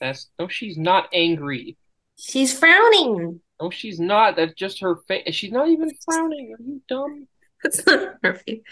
That's 0.00 0.28
no, 0.38 0.48
she's 0.48 0.76
not 0.76 1.08
angry. 1.12 1.76
She's 2.16 2.58
frowning. 2.58 3.40
No, 3.60 3.70
she's 3.70 4.00
not. 4.00 4.36
That's 4.36 4.54
just 4.54 4.80
her 4.80 4.96
face. 5.08 5.34
She's 5.34 5.52
not 5.52 5.68
even 5.68 5.90
frowning. 6.04 6.54
Are 6.58 6.62
you 6.62 6.80
dumb? 6.88 7.28
That's 7.62 7.86
not 7.86 8.16
her 8.22 8.34
face. 8.34 8.62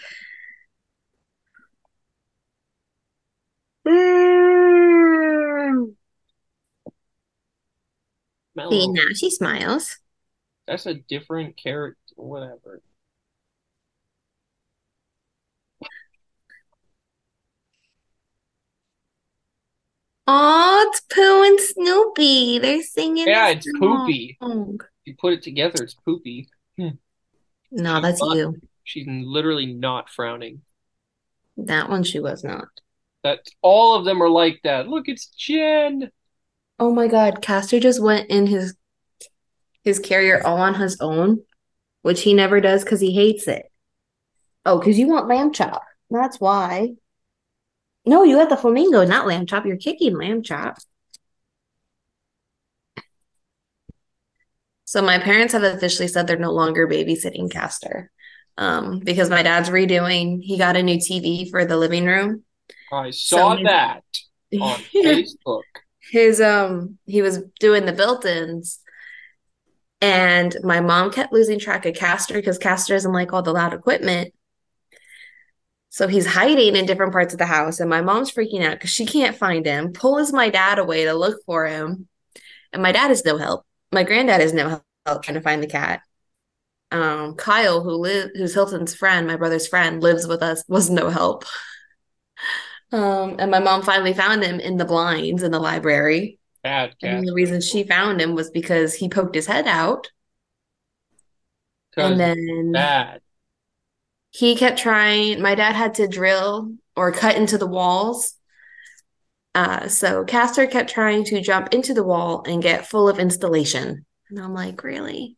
Mellow. 8.55 8.71
See, 8.71 8.87
now 8.87 9.07
she 9.15 9.31
smiles. 9.31 9.97
That's 10.67 10.85
a 10.85 10.95
different 10.95 11.57
character. 11.57 11.97
Whatever. 12.15 12.81
Oh, 20.31 20.85
it's 20.87 21.01
Pooh 21.11 21.43
and 21.43 21.59
Snoopy. 21.59 22.59
They're 22.59 22.83
singing 22.83 23.27
Yeah, 23.27 23.49
it's 23.49 23.65
Poopy. 23.79 24.37
You 24.39 25.15
put 25.19 25.33
it 25.33 25.41
together, 25.41 25.81
it's 25.83 25.95
poopy. 25.95 26.47
Hmm. 26.77 26.89
No, 27.71 27.99
that's 27.99 28.21
Not- 28.21 28.37
you. 28.37 28.55
She's 28.83 29.07
literally 29.07 29.65
not 29.65 30.07
frowning. 30.07 30.61
That 31.57 31.89
one 31.89 32.03
she 32.03 32.19
was 32.19 32.43
not. 32.43 32.67
That 33.23 33.39
all 33.63 33.95
of 33.95 34.05
them 34.05 34.21
are 34.21 34.29
like 34.29 34.59
that. 34.63 34.87
Look, 34.87 35.09
it's 35.09 35.25
Jen. 35.27 36.11
Oh 36.77 36.93
my 36.93 37.07
God, 37.07 37.41
Castor 37.41 37.79
just 37.79 37.99
went 37.99 38.29
in 38.29 38.45
his 38.45 38.75
his 39.83 39.97
carrier 39.97 40.45
all 40.45 40.57
on 40.57 40.75
his 40.75 41.01
own, 41.01 41.43
which 42.03 42.21
he 42.21 42.35
never 42.35 42.61
does 42.61 42.83
because 42.83 43.01
he 43.01 43.13
hates 43.13 43.47
it. 43.47 43.65
Oh, 44.63 44.77
because 44.77 44.99
you 44.99 45.07
want 45.07 45.27
lamb 45.27 45.53
chop. 45.53 45.83
That's 46.11 46.39
why. 46.39 46.93
No, 48.09 48.23
you 48.23 48.39
have 48.39 48.49
the 48.49 48.57
flamingo, 48.57 49.05
not 49.05 49.27
lamb 49.27 49.45
chop. 49.45 49.67
You're 49.67 49.77
kicking 49.77 50.17
lamb 50.17 50.41
chop. 50.41 50.77
So 54.85 55.03
my 55.03 55.19
parents 55.19 55.53
have 55.53 55.61
officially 55.61 56.07
said 56.07 56.25
they're 56.25 56.35
no 56.39 56.51
longer 56.51 56.87
babysitting 56.87 57.51
Castor. 57.51 58.09
Um, 58.57 58.97
because 58.99 59.29
my 59.29 59.43
dad's 59.43 59.69
redoing, 59.69 60.41
he 60.41 60.57
got 60.57 60.75
a 60.75 60.81
new 60.81 60.97
TV 60.97 61.51
for 61.51 61.65
the 61.65 61.77
living 61.77 62.05
room. 62.05 62.43
I 62.91 63.11
saw 63.11 63.55
his- 63.55 63.65
that 63.65 64.01
on 64.59 64.79
Facebook. 64.95 65.61
his 66.11 66.41
um 66.41 66.97
he 67.05 67.21
was 67.21 67.43
doing 67.59 67.85
the 67.85 67.93
built-ins 67.93 68.79
and 70.01 70.57
my 70.63 70.79
mom 70.79 71.11
kept 71.11 71.31
losing 71.31 71.59
track 71.59 71.85
of 71.85 71.93
Castor 71.93 72.33
because 72.33 72.57
Castor 72.57 72.95
doesn't 72.95 73.13
like 73.13 73.31
all 73.33 73.43
the 73.43 73.53
loud 73.53 73.75
equipment. 73.75 74.33
So 75.89 76.07
he's 76.07 76.27
hiding 76.27 76.75
in 76.75 76.85
different 76.85 77.11
parts 77.11 77.33
of 77.33 77.39
the 77.39 77.45
house 77.45 77.79
and 77.79 77.89
my 77.89 78.01
mom's 78.01 78.31
freaking 78.31 78.63
out 78.63 78.73
because 78.73 78.91
she 78.91 79.05
can't 79.05 79.35
find 79.35 79.65
him, 79.65 79.91
pulls 79.91 80.31
my 80.31 80.49
dad 80.49 80.77
away 80.77 81.05
to 81.05 81.13
look 81.13 81.41
for 81.45 81.65
him. 81.65 82.07
And 82.71 82.83
my 82.83 82.91
dad 82.91 83.09
is 83.09 83.25
no 83.25 83.37
help. 83.37 83.65
My 83.91 84.03
granddad 84.03 84.41
is 84.41 84.53
no 84.53 84.81
help 85.05 85.23
trying 85.23 85.35
to 85.35 85.41
find 85.41 85.63
the 85.63 85.67
cat. 85.67 86.01
Um, 86.91 87.35
Kyle, 87.35 87.81
who 87.81 87.91
live 87.95 88.31
who's 88.35 88.53
Hilton's 88.53 88.93
friend, 88.95 89.25
my 89.27 89.35
brother's 89.35 89.67
friend, 89.67 90.01
lives 90.01 90.27
with 90.27 90.43
us, 90.43 90.63
was 90.67 90.89
no 90.89 91.09
help. 91.09 91.45
Um, 92.91 93.35
and 93.37 93.51
my 93.51 93.59
mom 93.59 93.83
finally 93.83 94.13
found 94.13 94.43
him 94.43 94.59
in 94.59 94.77
the 94.77 94.85
blinds 94.85 95.43
in 95.43 95.51
the 95.51 95.59
library. 95.59 96.39
Bad 96.63 96.97
cat. 96.99 97.17
And 97.17 97.27
the 97.27 97.33
reason 97.33 97.61
she 97.61 97.83
found 97.83 98.19
him 98.19 98.33
was 98.33 98.49
because 98.49 98.95
he 98.95 99.09
poked 99.09 99.35
his 99.35 99.45
head 99.45 99.67
out. 99.67 100.09
And 101.95 102.19
then 102.19 102.71
bad. 102.71 103.21
He 104.31 104.55
kept 104.55 104.79
trying. 104.79 105.41
My 105.41 105.55
dad 105.55 105.75
had 105.75 105.95
to 105.95 106.07
drill 106.07 106.73
or 106.95 107.11
cut 107.11 107.35
into 107.35 107.57
the 107.57 107.67
walls. 107.67 108.35
Uh, 109.55 109.87
so 109.87 110.23
Castor 110.23 110.67
kept 110.67 110.89
trying 110.89 111.23
to 111.25 111.41
jump 111.41 111.73
into 111.73 111.93
the 111.93 112.03
wall 112.03 112.43
and 112.45 112.61
get 112.61 112.87
full 112.87 113.09
of 113.09 113.19
installation. 113.19 114.05
And 114.29 114.39
I'm 114.39 114.53
like, 114.53 114.83
really? 114.83 115.37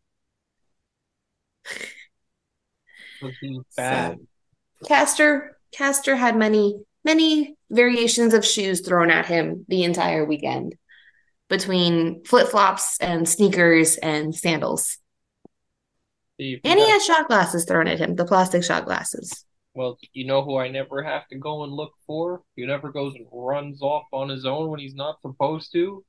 Bad. 3.78 4.20
Castor, 4.86 5.58
Castor 5.72 6.16
had 6.16 6.36
many, 6.36 6.82
many 7.06 7.56
variations 7.70 8.34
of 8.34 8.46
shoes 8.46 8.82
thrown 8.82 9.10
at 9.10 9.28
him 9.28 9.66
the 9.70 9.84
entire 9.84 10.26
weekend 10.26 10.76
between 11.50 12.24
flip-flops 12.24 12.98
and 13.00 13.28
sneakers 13.28 13.98
and 13.98 14.36
sandals. 14.36 14.98
See, 16.42 16.54
if 16.54 16.62
you 16.64 16.72
And 16.72 16.80
he 16.80 16.90
has 16.90 17.06
had 17.06 17.18
shot 17.18 17.28
glasses 17.28 17.66
thrown 17.66 17.88
at 17.88 18.00
him, 18.00 18.16
the 18.16 18.26
plastic 18.26 18.64
shot 18.64 18.86
glasses. 18.86 19.46
Well, 19.76 20.00
you 20.12 20.26
know 20.26 20.42
who 20.42 20.58
I 20.58 20.70
never 20.70 21.04
have 21.04 21.28
to 21.28 21.38
go 21.38 21.64
and 21.64 21.72
look 21.72 21.94
for? 22.08 22.42
Who 22.58 22.66
never 22.66 22.92
goes 22.92 23.14
and 23.14 23.28
runs 23.32 23.84
off 23.84 24.06
on 24.12 24.30
his 24.30 24.44
own 24.44 24.72
when 24.72 24.80
he's 24.80 24.96
not 24.96 25.22
supposed 25.22 25.72
to? 25.74 26.04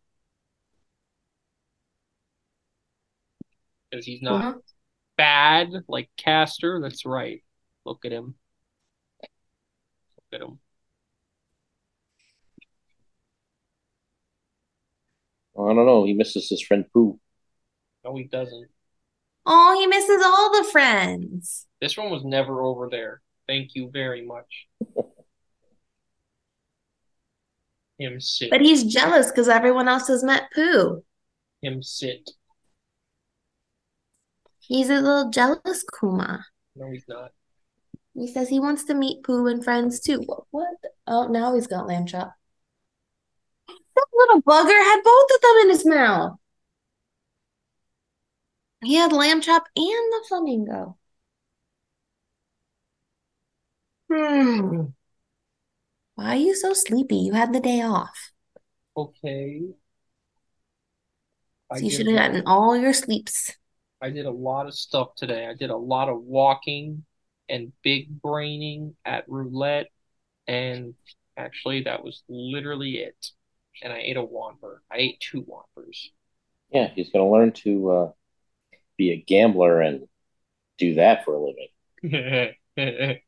Because 3.90 4.06
he's 4.06 4.22
not 4.22 4.42
Uh-huh. 4.42 4.58
bad 5.18 5.68
like 5.86 6.08
Caster. 6.16 6.80
That's 6.80 7.04
right. 7.04 7.44
Look 7.84 8.06
at 8.06 8.12
him. 8.12 8.34
Look 9.20 10.40
at 10.40 10.40
him. 10.40 10.58
I 15.58 15.74
don't 15.74 15.84
know. 15.84 16.04
He 16.04 16.14
misses 16.14 16.48
his 16.48 16.62
friend 16.62 16.86
Pooh. 16.90 17.20
No, 18.02 18.16
he 18.16 18.24
doesn't. 18.24 18.70
Oh, 19.44 19.76
he 19.78 19.86
misses 19.86 20.22
all 20.24 20.52
the 20.52 20.68
friends. 20.70 21.66
This 21.80 21.96
one 21.96 22.10
was 22.10 22.24
never 22.24 22.62
over 22.62 22.88
there. 22.88 23.20
Thank 23.48 23.74
you 23.74 23.90
very 23.92 24.24
much. 24.24 24.68
Him 27.98 28.20
sit. 28.20 28.50
But 28.50 28.60
he's 28.60 28.84
jealous 28.84 29.30
because 29.30 29.48
everyone 29.48 29.88
else 29.88 30.08
has 30.08 30.24
met 30.24 30.50
Pooh. 30.54 31.04
Him 31.60 31.82
sit. 31.82 32.30
He's 34.60 34.90
a 34.90 35.00
little 35.00 35.30
jealous 35.30 35.84
Kuma. 35.98 36.44
No, 36.76 36.90
he's 36.90 37.04
not. 37.08 37.32
He 38.14 38.26
says 38.26 38.48
he 38.48 38.60
wants 38.60 38.84
to 38.84 38.94
meet 38.94 39.24
Pooh 39.24 39.46
and 39.46 39.62
friends 39.62 40.00
too. 40.00 40.20
What? 40.26 40.44
what? 40.50 40.74
Oh, 41.06 41.26
now 41.28 41.54
he's 41.54 41.66
got 41.66 41.86
lamb 41.86 42.06
chop. 42.06 42.32
That 43.94 44.06
little 44.14 44.40
bugger 44.42 44.82
had 44.82 45.02
both 45.04 45.30
of 45.34 45.40
them 45.42 45.56
in 45.62 45.68
his 45.68 45.84
mouth. 45.84 46.38
He 48.82 48.94
had 48.96 49.12
lamb 49.12 49.40
chop 49.40 49.64
and 49.76 49.86
the 49.86 50.24
flamingo. 50.28 50.98
Hmm. 54.10 54.86
Why 56.14 56.34
are 56.34 56.36
you 56.36 56.54
so 56.54 56.72
sleepy? 56.72 57.16
You 57.16 57.32
had 57.32 57.52
the 57.52 57.60
day 57.60 57.80
off. 57.80 58.32
Okay. 58.96 59.62
So 61.72 61.80
you 61.80 61.90
should 61.90 62.06
have 62.06 62.16
gotten 62.16 62.42
all 62.46 62.76
your 62.76 62.92
sleeps. 62.92 63.56
I 64.02 64.10
did 64.10 64.26
a 64.26 64.30
lot 64.30 64.66
of 64.66 64.74
stuff 64.74 65.14
today. 65.14 65.46
I 65.46 65.54
did 65.54 65.70
a 65.70 65.76
lot 65.76 66.08
of 66.08 66.20
walking 66.20 67.04
and 67.48 67.72
big 67.82 68.20
braining 68.20 68.94
at 69.04 69.24
roulette, 69.28 69.88
and 70.46 70.94
actually 71.36 71.84
that 71.84 72.04
was 72.04 72.22
literally 72.28 72.98
it. 72.98 73.30
And 73.82 73.92
I 73.92 73.98
ate 73.98 74.16
a 74.16 74.22
Whopper. 74.22 74.82
I 74.90 74.96
ate 74.98 75.20
two 75.20 75.40
Whoppers. 75.40 76.10
Yeah, 76.70 76.88
he's 76.88 77.10
going 77.10 77.24
to 77.24 77.30
learn 77.30 77.52
to 77.52 77.90
uh, 77.90 78.10
be 79.02 79.12
a 79.12 79.16
gambler 79.16 79.80
and 79.80 80.06
do 80.78 80.94
that 80.94 81.24
for 81.24 81.34
a 81.34 81.40
living. 81.40 82.54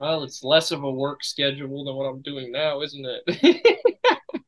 Well, 0.00 0.24
it's 0.24 0.42
less 0.44 0.70
of 0.70 0.82
a 0.82 0.90
work 0.90 1.24
schedule 1.24 1.84
than 1.84 1.94
what 1.94 2.04
I'm 2.04 2.20
doing 2.20 2.52
now, 2.52 2.82
isn't 2.82 3.06
it? 3.06 4.02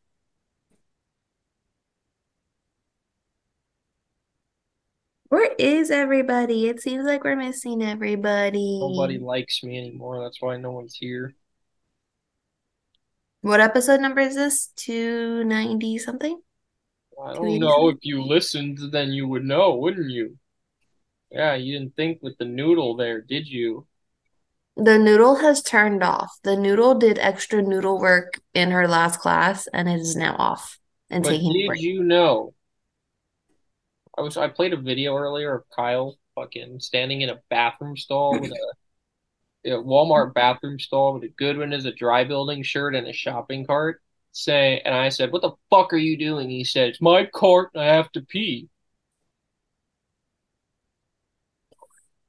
Where 5.28 5.55
is 5.59 5.90
everybody? 5.90 6.66
It 6.66 6.83
seems 6.83 7.07
like 7.07 7.25
we're 7.25 7.37
missing 7.37 7.83
everybody. 7.83 8.81
Nobody 8.81 9.19
likes 9.19 9.62
me 9.62 9.78
anymore. 9.78 10.23
That's 10.23 10.43
why 10.43 10.59
no 10.59 10.73
one's 10.73 10.97
here. 10.97 11.35
What 13.40 13.61
episode 13.61 14.00
number 14.00 14.21
is 14.21 14.35
this? 14.35 14.73
290 14.76 15.99
something? 15.99 16.40
I 17.23 17.35
don't 17.35 17.59
know. 17.59 17.89
If 17.89 17.99
you 18.02 18.23
listened, 18.23 18.79
then 18.93 19.13
you 19.13 19.26
would 19.29 19.45
know, 19.45 19.76
wouldn't 19.76 20.11
you? 20.11 20.37
Yeah, 21.31 21.55
you 21.55 21.79
didn't 21.79 21.97
think 21.97 22.23
with 22.23 22.37
the 22.39 22.45
noodle 22.45 22.97
there, 22.97 23.21
did 23.21 23.49
you? 23.49 23.87
The 24.76 24.99
noodle 24.99 25.37
has 25.37 25.63
turned 25.63 26.02
off. 26.02 26.39
The 26.43 26.57
noodle 26.57 26.95
did 26.95 27.19
extra 27.19 27.63
noodle 27.63 27.99
work 27.99 28.41
in 28.55 28.71
her 28.71 28.87
last 28.87 29.21
class 29.21 29.67
and 29.73 29.89
it 29.89 30.00
is 30.00 30.17
now 30.17 30.37
off 30.39 30.79
and 31.11 31.25
But 31.25 31.31
taking 31.31 31.52
did 31.52 31.81
you 31.81 32.02
know? 32.02 32.52
I 34.19 34.21
was 34.23 34.37
I 34.37 34.49
played 34.49 34.73
a 34.73 34.79
video 34.79 35.17
earlier 35.17 35.55
of 35.55 35.65
Kyle 35.75 36.17
fucking 36.35 36.81
standing 36.81 37.23
in 37.23 37.31
a 37.31 37.41
bathroom 37.49 37.97
stall 37.97 38.39
with 38.39 38.52
a, 38.52 39.71
a 39.71 39.83
Walmart 39.83 40.35
bathroom 40.35 40.79
stall 40.79 41.15
with 41.15 41.25
a 41.25 41.29
Goodwin 41.29 41.73
as 41.73 41.87
a 41.87 41.93
dry 41.93 42.25
building 42.25 42.63
shirt 42.63 42.95
and 42.95 43.07
a 43.07 43.13
shopping 43.13 43.67
cart. 43.67 44.02
Say, 44.36 44.82
and 44.84 44.94
I 44.94 45.08
said, 45.08 45.32
"What 45.32 45.40
the 45.40 45.52
fuck 45.70 45.94
are 45.94 45.96
you 45.96 46.18
doing?" 46.18 46.50
He 46.50 46.62
said, 46.62 46.88
"It's 46.90 47.00
my 47.00 47.25
cart. 47.25 47.70
and 47.75 47.82
I 47.82 47.86
have 47.86 48.12
to 48.12 48.20
pee." 48.20 48.68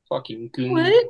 Fucking 0.07 0.51
goon. 0.53 0.71
What? 0.71 1.05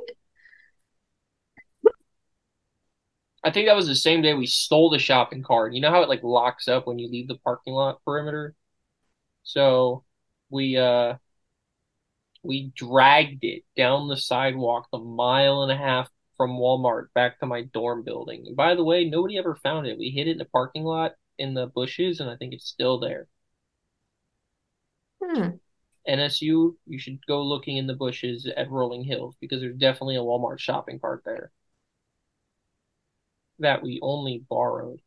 I 3.44 3.52
think 3.52 3.68
that 3.68 3.76
was 3.76 3.86
the 3.86 3.94
same 3.94 4.22
day 4.22 4.34
we 4.34 4.46
stole 4.46 4.90
the 4.90 4.98
shopping 4.98 5.44
cart. 5.44 5.72
You 5.72 5.80
know 5.80 5.90
how 5.92 6.02
it 6.02 6.08
like 6.08 6.24
locks 6.24 6.66
up 6.66 6.88
when 6.88 6.98
you 6.98 7.08
leave 7.08 7.28
the 7.28 7.38
parking 7.38 7.74
lot 7.74 8.02
perimeter? 8.04 8.56
So 9.44 10.04
we 10.50 10.76
uh 10.78 11.18
we 12.42 12.72
dragged 12.74 13.44
it 13.44 13.62
down 13.76 14.08
the 14.08 14.16
sidewalk 14.16 14.88
the 14.90 14.98
mile 14.98 15.62
and 15.62 15.70
a 15.70 15.76
half 15.76 16.10
from 16.38 16.52
Walmart 16.58 17.12
back 17.14 17.40
to 17.40 17.46
my 17.46 17.64
dorm 17.64 18.04
building. 18.04 18.46
And 18.48 18.56
by 18.56 18.76
the 18.76 18.84
way, 18.84 19.04
nobody 19.04 19.38
ever 19.38 19.56
found 19.56 19.86
it. 19.86 19.98
We 19.98 20.10
hid 20.10 20.28
it 20.28 20.32
in 20.32 20.38
the 20.38 20.46
parking 20.46 20.84
lot 20.84 21.16
in 21.38 21.54
the 21.54 21.66
bushes 21.68 22.20
and 22.20 22.30
I 22.30 22.36
think 22.36 22.54
it's 22.54 22.68
still 22.68 22.98
there. 23.00 23.28
Hmm. 25.22 25.58
NSU, 26.06 26.76
you 26.86 26.98
should 26.98 27.24
go 27.26 27.40
looking 27.42 27.76
in 27.76 27.86
the 27.86 27.94
bushes 27.94 28.46
at 28.46 28.68
Rolling 28.70 29.04
Hills 29.04 29.36
because 29.40 29.60
there's 29.60 29.76
definitely 29.78 30.16
a 30.16 30.20
Walmart 30.20 30.58
shopping 30.58 30.98
cart 30.98 31.22
there 31.24 31.52
that 33.60 33.82
we 33.82 34.00
only 34.02 34.38
borrowed. 34.48 35.00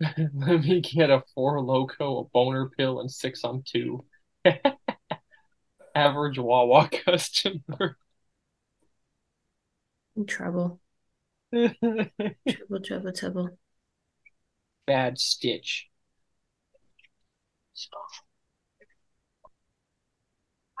Let 0.00 0.60
me 0.62 0.80
get 0.80 1.10
a 1.10 1.22
four 1.34 1.60
loco, 1.60 2.20
a 2.20 2.24
boner 2.24 2.70
pill, 2.76 3.00
and 3.00 3.10
six 3.10 3.44
on 3.44 3.62
two. 3.66 4.04
Average 6.00 6.38
Wawa 6.38 6.88
customer. 7.04 7.98
In 10.16 10.24
trouble. 10.24 10.80
Trouble, 11.52 12.80
trouble, 12.82 13.12
trouble. 13.12 13.58
Bad 14.86 15.18
Stitch. 15.18 15.88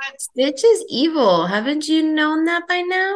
Bad 0.00 0.18
stitch 0.18 0.64
is 0.64 0.86
evil. 0.88 1.46
Haven't 1.46 1.86
you 1.86 2.02
known 2.02 2.46
that 2.46 2.66
by 2.66 2.80
now? 2.80 3.14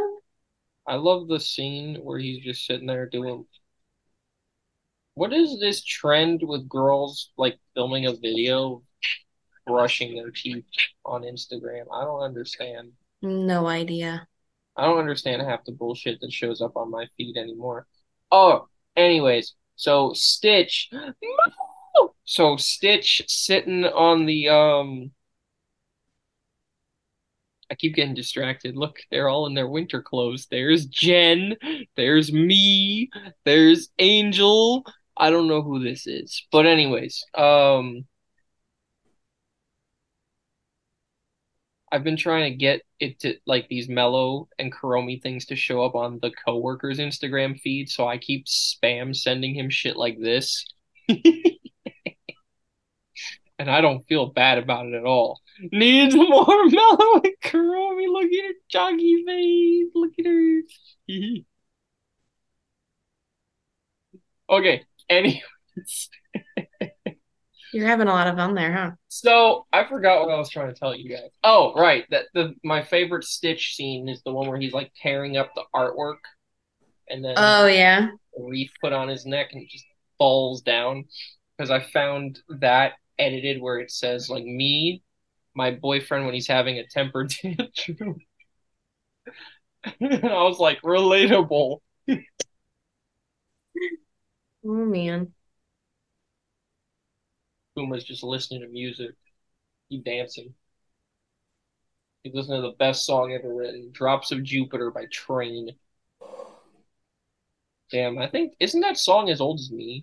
I 0.87 0.97
love 0.97 1.29
the 1.29 1.41
scene 1.41 1.97
where 2.03 2.19
he's 2.19 2.45
just 2.45 2.67
sitting 2.67 2.87
there 2.87 3.09
doing. 3.09 3.47
What 5.15 5.33
is 5.33 5.59
this 5.59 5.83
trend 5.83 6.43
with 6.43 6.69
girls 6.69 7.31
like 7.39 7.59
filming 7.75 8.05
a 8.05 8.13
video 8.13 8.83
brushing 9.67 10.15
their 10.15 10.31
teeth 10.31 10.65
on 11.05 11.23
Instagram? 11.23 11.85
I 11.93 12.05
don't 12.05 12.23
understand. 12.23 12.93
No 13.23 13.67
idea. 13.67 14.27
I 14.77 14.85
don't 14.85 14.99
understand 14.99 15.41
half 15.43 15.65
the 15.65 15.73
bullshit 15.73 16.21
that 16.21 16.33
shows 16.33 16.61
up 16.61 16.77
on 16.77 16.91
my 16.91 17.07
feed 17.17 17.37
anymore. 17.37 17.87
Oh, 18.33 18.69
anyways, 18.97 19.55
so 19.77 20.13
Stitch! 20.15 20.91
So 22.25 22.57
Stitch 22.57 23.23
sitting 23.29 23.85
on 23.85 24.27
the 24.27 24.49
um. 24.49 25.11
I 27.71 27.77
keep 27.77 27.95
getting 27.95 28.15
distracted. 28.15 28.77
Look, 28.77 28.99
they're 29.11 29.29
all 29.29 29.47
in 29.47 29.55
their 29.55 29.69
winter 29.69 30.03
clothes. 30.03 30.47
There's 30.51 30.87
Jen, 30.87 31.57
there's 31.97 32.33
me, 32.33 33.11
there's 33.45 33.89
Angel. 33.99 34.85
I 35.17 35.31
don't 35.31 35.49
know 35.49 35.63
who 35.63 35.83
this 35.83 36.07
is, 36.07 36.47
but 36.51 36.67
anyways, 36.67 37.25
um. 37.35 38.07
I've 41.95 42.03
been 42.03 42.17
trying 42.17 42.51
to 42.51 42.59
get 42.59 42.83
it 42.99 43.21
to 43.21 43.37
like 43.47 43.69
these 43.69 43.89
mellow 43.89 44.49
and 44.59 44.75
Kuromi 44.75 45.23
things 45.23 45.47
to 45.47 45.57
show 45.57 45.85
up 45.85 45.95
on 45.95 46.19
the 46.21 46.33
coworker's 46.45 46.99
Instagram 46.99 47.57
feed, 47.61 47.89
so 47.89 48.09
I 48.09 48.19
keep 48.19 48.47
spam 48.47 49.15
sending 49.15 49.55
him 49.55 49.71
shit 49.71 49.97
like 49.97 50.19
this. 50.19 50.67
And 53.59 53.71
I 53.71 53.81
don't 53.81 54.07
feel 54.09 54.27
bad 54.27 54.59
about 54.59 54.87
it 54.87 54.95
at 54.95 55.05
all. 55.05 55.41
Needs 55.71 56.15
more 56.17 56.67
mellow 56.67 57.21
and 57.23 57.35
Kuromi. 57.45 58.09
Look 58.09 58.25
at 58.25 58.45
her 58.47 58.53
chunky 58.69 59.25
face. 59.25 59.91
Look 59.95 60.13
at 60.19 60.27
her. 60.27 60.63
okay, 64.51 64.85
anyways. 65.09 66.11
You're 67.75 67.89
having 67.89 68.07
a 68.07 68.13
lot 68.13 68.27
of 68.29 68.37
fun 68.37 68.55
there, 68.55 68.73
huh? 68.73 68.91
So 69.09 69.67
I 69.73 69.85
forgot 69.85 70.21
what 70.23 70.33
I 70.33 70.39
was 70.39 70.49
trying 70.49 70.73
to 70.73 70.79
tell 70.79 70.95
you 70.95 71.11
guys. 71.11 71.31
Oh, 71.43 71.75
right. 71.75 72.05
That 72.11 72.27
the 72.35 72.55
my 72.65 72.83
favorite 72.83 73.25
Stitch 73.25 73.75
scene 73.75 74.09
is 74.09 74.23
the 74.23 74.33
one 74.33 74.49
where 74.49 74.59
he's 74.59 74.73
like 74.73 74.93
tearing 75.01 75.37
up 75.37 75.53
the 75.55 75.65
artwork 75.75 76.19
and 77.09 77.25
then 77.25 77.35
Oh, 77.37 77.67
yeah. 77.67 78.11
wreath 78.39 78.71
put 78.81 78.93
on 78.93 79.09
his 79.09 79.27
neck 79.27 79.49
and 79.53 79.63
it 79.63 79.71
just 79.71 79.85
falls 80.19 80.63
down. 80.63 81.05
Because 81.57 81.71
I 81.71 81.81
found 81.81 82.41
that 82.61 82.95
edited 83.19 83.61
where 83.61 83.79
it 83.79 83.91
says 83.91 84.29
like 84.31 84.45
me 84.45 85.03
my 85.55 85.71
boyfriend 85.73 86.25
when 86.27 86.35
he's 86.35 86.49
having 86.49 86.79
a 86.79 86.87
temper 86.87 87.27
tantrum. 87.29 88.17
I 89.85 90.45
was 90.45 90.59
like, 90.59 90.81
relatable. 90.83 91.79
Oh 94.65 94.85
man. 94.87 95.33
Puma's 97.77 98.05
just 98.05 98.23
listening 98.23 98.61
to 98.61 98.69
music. 98.69 99.15
He 99.89 99.99
dancing. 99.99 100.55
He 102.23 102.31
listening 102.33 102.63
to 102.63 102.69
the 102.69 102.77
best 102.77 103.05
song 103.05 103.33
ever 103.33 103.53
written, 103.53 103.91
Drops 103.93 104.33
of 104.33 104.43
Jupiter 104.43 104.91
by 104.91 105.07
Train. 105.13 105.71
Damn, 107.91 108.19
I 108.19 108.29
think 108.29 108.55
isn't 108.61 108.81
that 108.81 108.97
song 108.97 109.29
as 109.29 109.41
old 109.41 109.61
as 109.61 109.71
me? 109.71 110.03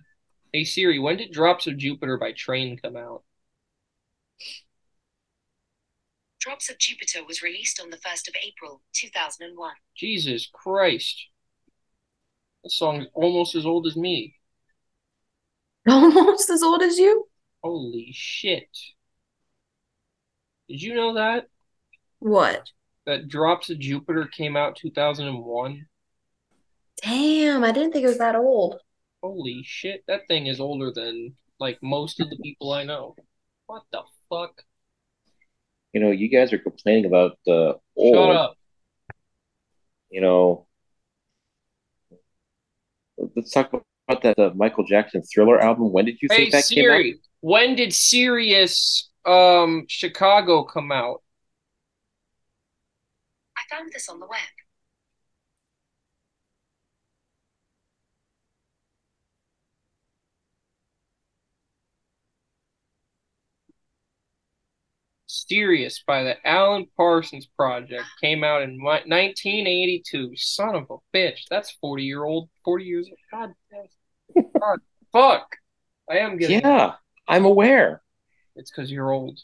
Hey 0.52 0.64
Siri, 0.64 0.98
when 0.98 1.16
did 1.16 1.32
Drops 1.32 1.66
of 1.66 1.76
Jupiter 1.78 2.16
by 2.16 2.32
Train 2.32 2.78
come 2.78 2.96
out? 2.96 3.24
Drops 6.40 6.68
of 6.68 6.78
Jupiter 6.78 7.24
was 7.24 7.42
released 7.42 7.80
on 7.80 7.90
the 7.90 7.96
1st 7.96 8.28
of 8.28 8.34
April, 8.44 8.82
2001. 8.94 9.74
Jesus 9.96 10.48
Christ. 10.52 11.26
That 12.62 12.70
song's 12.70 13.06
almost 13.14 13.54
as 13.54 13.66
old 13.66 13.86
as 13.86 13.96
me. 13.96 14.36
Almost 15.88 16.48
as 16.48 16.62
old 16.62 16.80
as 16.80 16.96
you? 16.96 17.26
Holy 17.62 18.10
shit. 18.12 18.68
Did 20.68 20.82
you 20.82 20.94
know 20.94 21.14
that? 21.14 21.46
What? 22.18 22.70
That 23.06 23.28
Drops 23.28 23.70
of 23.70 23.78
Jupiter 23.78 24.26
came 24.26 24.56
out 24.56 24.76
2001? 24.76 25.86
Damn, 27.02 27.64
I 27.64 27.72
didn't 27.72 27.92
think 27.92 28.04
it 28.04 28.08
was 28.08 28.18
that 28.18 28.36
old. 28.36 28.78
Holy 29.22 29.62
shit, 29.64 30.04
that 30.08 30.22
thing 30.28 30.46
is 30.46 30.60
older 30.60 30.90
than 30.90 31.34
like 31.60 31.78
most 31.82 32.20
of 32.20 32.30
the 32.30 32.36
people 32.36 32.72
I 32.72 32.84
know. 32.84 33.14
What 33.66 33.82
the 33.92 34.02
fuck? 34.28 34.62
You 35.92 36.00
know, 36.00 36.10
you 36.10 36.28
guys 36.28 36.52
are 36.52 36.58
complaining 36.58 37.06
about 37.06 37.38
the 37.46 37.76
old. 37.96 38.16
Shut 38.16 38.36
up. 38.36 38.56
You 40.10 40.20
know, 40.20 40.66
let's 43.36 43.50
talk 43.50 43.72
about 43.72 44.22
that 44.22 44.38
uh, 44.38 44.50
Michael 44.54 44.84
Jackson 44.84 45.22
Thriller 45.22 45.60
album. 45.60 45.92
When 45.92 46.04
did 46.04 46.18
you 46.20 46.28
Hey 46.30 46.50
think 46.50 46.52
that 46.52 46.68
came 46.68 46.90
out? 46.90 47.04
Siri, 47.42 47.50
when 47.50 47.76
did 47.76 47.94
Sirius 47.94 49.10
um 49.24 49.84
Chicago 49.88 50.64
come 50.64 50.92
out? 50.92 51.22
I 53.56 53.62
found 53.74 53.92
this 53.92 54.08
on 54.08 54.20
the 54.20 54.26
web. 54.26 54.38
Sirius 65.26 66.02
by 66.06 66.22
the 66.22 66.46
Alan 66.46 66.86
Parsons 66.96 67.46
Project 67.46 68.04
came 68.20 68.44
out 68.44 68.62
in 68.62 68.82
1982. 68.82 70.32
Son 70.36 70.74
of 70.74 70.90
a 70.90 70.96
bitch. 71.16 71.40
That's 71.48 71.70
40 71.80 72.04
year 72.04 72.24
old. 72.24 72.50
40 72.64 72.84
years 72.84 73.08
old. 73.08 73.18
God 73.30 73.54
damn. 73.70 74.44
God, 74.60 74.78
fuck. 75.12 75.56
I 76.10 76.18
am 76.18 76.36
getting. 76.36 76.60
Yeah, 76.60 76.94
I'm 77.28 77.44
aware. 77.44 78.02
It's 78.56 78.70
because 78.70 78.90
you're 78.90 79.12
old. 79.12 79.40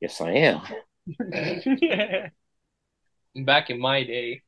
Yes, 0.00 0.20
I 0.20 0.30
am. 0.32 0.62
Back 3.34 3.70
in 3.70 3.80
my 3.80 4.04
day, 4.04 4.42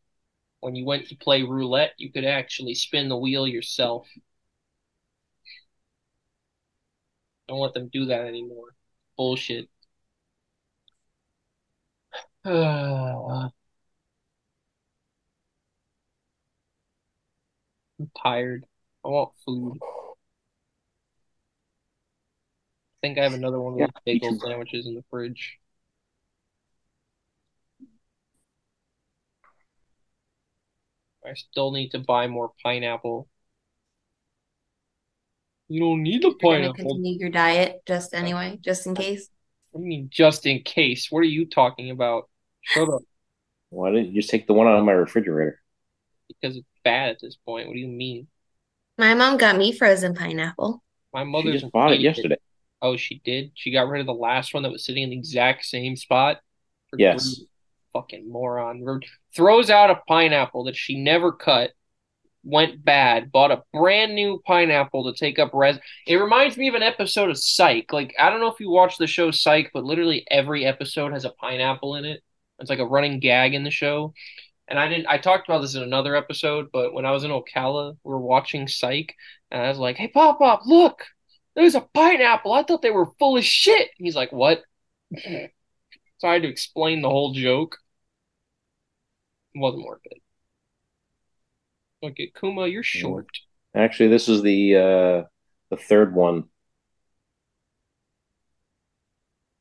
when 0.61 0.77
you 0.77 0.85
went 0.87 1.09
to 1.09 1.17
play 1.17 1.43
roulette, 1.45 1.95
you 1.99 2.13
could 2.13 2.25
actually 2.27 2.75
spin 2.75 3.09
the 3.09 3.17
wheel 3.19 3.47
yourself. 3.49 4.09
Don't 7.47 7.61
let 7.61 7.73
them 7.75 7.89
do 7.93 8.07
that 8.07 8.27
anymore. 8.27 8.75
Bullshit. 9.17 9.69
I'm 12.45 13.53
tired. 18.23 18.65
I 19.05 19.09
want 19.09 19.33
food. 19.45 19.79
I 19.81 19.87
think 23.03 23.19
I 23.19 23.25
have 23.25 23.35
another 23.35 23.61
one 23.61 23.75
of 23.75 23.79
Yeah, 23.81 23.87
those 23.87 23.93
me 24.07 24.13
bagel 24.15 24.39
sandwiches 24.39 24.87
in 24.87 24.95
the 24.95 25.05
fridge. 25.11 25.59
I 31.25 31.35
still 31.35 31.73
need 31.73 31.91
to 31.91 31.99
buy 31.99 32.27
more 32.27 32.53
pineapple. 32.63 33.29
You 35.69 35.81
don't 35.81 36.03
need 36.03 36.23
the 36.23 36.29
You're 36.29 36.59
gonna 36.59 36.73
pineapple. 36.73 36.95
continue 36.95 37.19
your 37.19 37.31
diet 37.31 37.83
just 37.87 38.15
anyway, 38.15 38.59
just 38.63 38.87
in 38.87 38.95
case. 38.95 39.29
What 39.71 39.81
do 39.81 39.85
you 39.85 39.89
mean, 39.89 40.09
just 40.11 40.47
in 40.47 40.63
case? 40.63 41.11
What 41.11 41.21
are 41.21 41.25
you 41.25 41.47
talking 41.47 41.91
about? 41.91 42.29
Shut 42.63 42.89
up. 42.89 43.03
Why 43.71 43.91
didn't 43.91 44.09
you 44.09 44.21
just 44.21 44.31
take 44.31 44.47
the 44.47 44.53
one 44.53 44.67
out 44.67 44.79
of 44.79 44.85
my 44.85 44.93
refrigerator? 44.93 45.61
Because 46.29 46.57
it's 46.57 46.67
bad 46.85 47.11
at 47.11 47.21
this 47.21 47.37
point. 47.37 47.69
What 47.69 47.75
do 47.75 47.79
you 47.81 47.89
mean? 47.89 48.27
My 48.99 49.15
mom 49.15 49.39
got 49.39 49.57
me 49.57 49.73
frozen 49.73 50.15
pineapple. 50.15 50.83
My 51.15 51.25
mother 51.25 51.53
just 51.53 51.73
bought 51.73 51.93
it 51.93 51.97
idiot. 51.97 52.17
yesterday. 52.17 52.37
Oh, 52.83 52.97
she 52.97 53.23
did? 53.25 53.53
She 53.55 53.71
got 53.71 53.89
rid 53.89 54.01
of 54.01 54.07
the 54.07 54.13
last 54.13 54.53
one 54.53 54.65
that 54.65 54.73
was 54.73 54.85
sitting 54.85 55.05
in 55.05 55.11
the 55.11 55.17
exact 55.17 55.65
same 55.65 55.97
spot? 55.97 56.41
For 56.91 56.99
Yes. 56.99 57.41
Fucking 57.93 58.31
moron. 58.31 58.85
Throws 59.37 59.71
out 59.71 59.91
a 59.91 60.01
pineapple 60.09 60.65
that 60.65 60.77
she 60.77 60.99
never 60.99 61.31
cut, 61.31 61.71
went 62.43 62.85
bad, 62.85 63.31
bought 63.31 63.53
a 63.53 63.63
brand 63.73 64.15
new 64.15 64.43
pineapple 64.47 65.05
to 65.05 65.19
take 65.19 65.39
up 65.39 65.55
res. 65.55 65.79
It 66.07 66.17
reminds 66.17 66.57
me 66.57 66.69
of 66.69 66.75
an 66.75 66.83
episode 66.83 67.31
of 67.31 67.39
Psych. 67.39 67.93
Like, 67.93 68.15
I 68.19 68.31
don't 68.31 68.41
know 68.41 68.51
if 68.51 68.61
you 68.61 68.71
watch 68.71 68.99
the 68.99 69.07
show 69.07 69.31
Psych, 69.31 69.71
but 69.73 69.85
literally 69.85 70.27
every 70.31 70.65
episode 70.65 71.13
has 71.13 71.25
a 71.25 71.31
pineapple 71.31 71.95
in 71.97 72.05
it. 72.05 72.23
It's 72.59 72.71
like 72.71 72.79
a 72.79 72.87
running 72.87 73.21
gag 73.21 73.55
in 73.55 73.63
the 73.63 73.71
show. 73.71 74.13
And 74.69 74.79
I 74.79 74.89
didn't, 74.89 75.07
I 75.07 75.19
talked 75.19 75.49
about 75.49 75.61
this 75.61 75.75
in 75.75 75.83
another 75.83 76.17
episode, 76.17 76.69
but 76.73 76.95
when 76.95 77.05
I 77.05 77.11
was 77.11 77.25
in 77.25 77.31
Ocala, 77.31 77.97
we 78.05 78.11
were 78.11 78.21
watching 78.21 78.67
Psych, 78.67 79.15
and 79.51 79.61
I 79.61 79.69
was 79.69 79.79
like, 79.79 79.97
hey, 79.97 80.09
Pop 80.09 80.39
Pop, 80.39 80.63
look, 80.65 81.05
there's 81.55 81.75
a 81.75 81.81
pineapple. 81.81 82.53
I 82.53 82.63
thought 82.63 82.83
they 82.83 82.91
were 82.91 83.11
full 83.19 83.37
of 83.37 83.45
shit. 83.45 83.91
He's 83.97 84.17
like, 84.17 84.33
what? 84.33 84.63
So 86.19 86.29
I 86.29 86.35
had 86.35 86.43
to 86.43 86.49
explain 86.49 87.03
the 87.03 87.09
whole 87.11 87.33
joke. 87.35 87.79
It 89.57 89.59
wasn't 89.59 89.85
worth 89.85 90.03
it. 90.05 90.23
Okay, 92.01 92.31
Kuma, 92.39 92.69
you're 92.69 92.85
short. 92.85 93.27
Actually, 93.75 94.09
this 94.11 94.29
is 94.29 94.43
the 94.43 94.77
uh 94.77 95.29
the 95.71 95.77
third 95.77 96.15
one, 96.15 96.45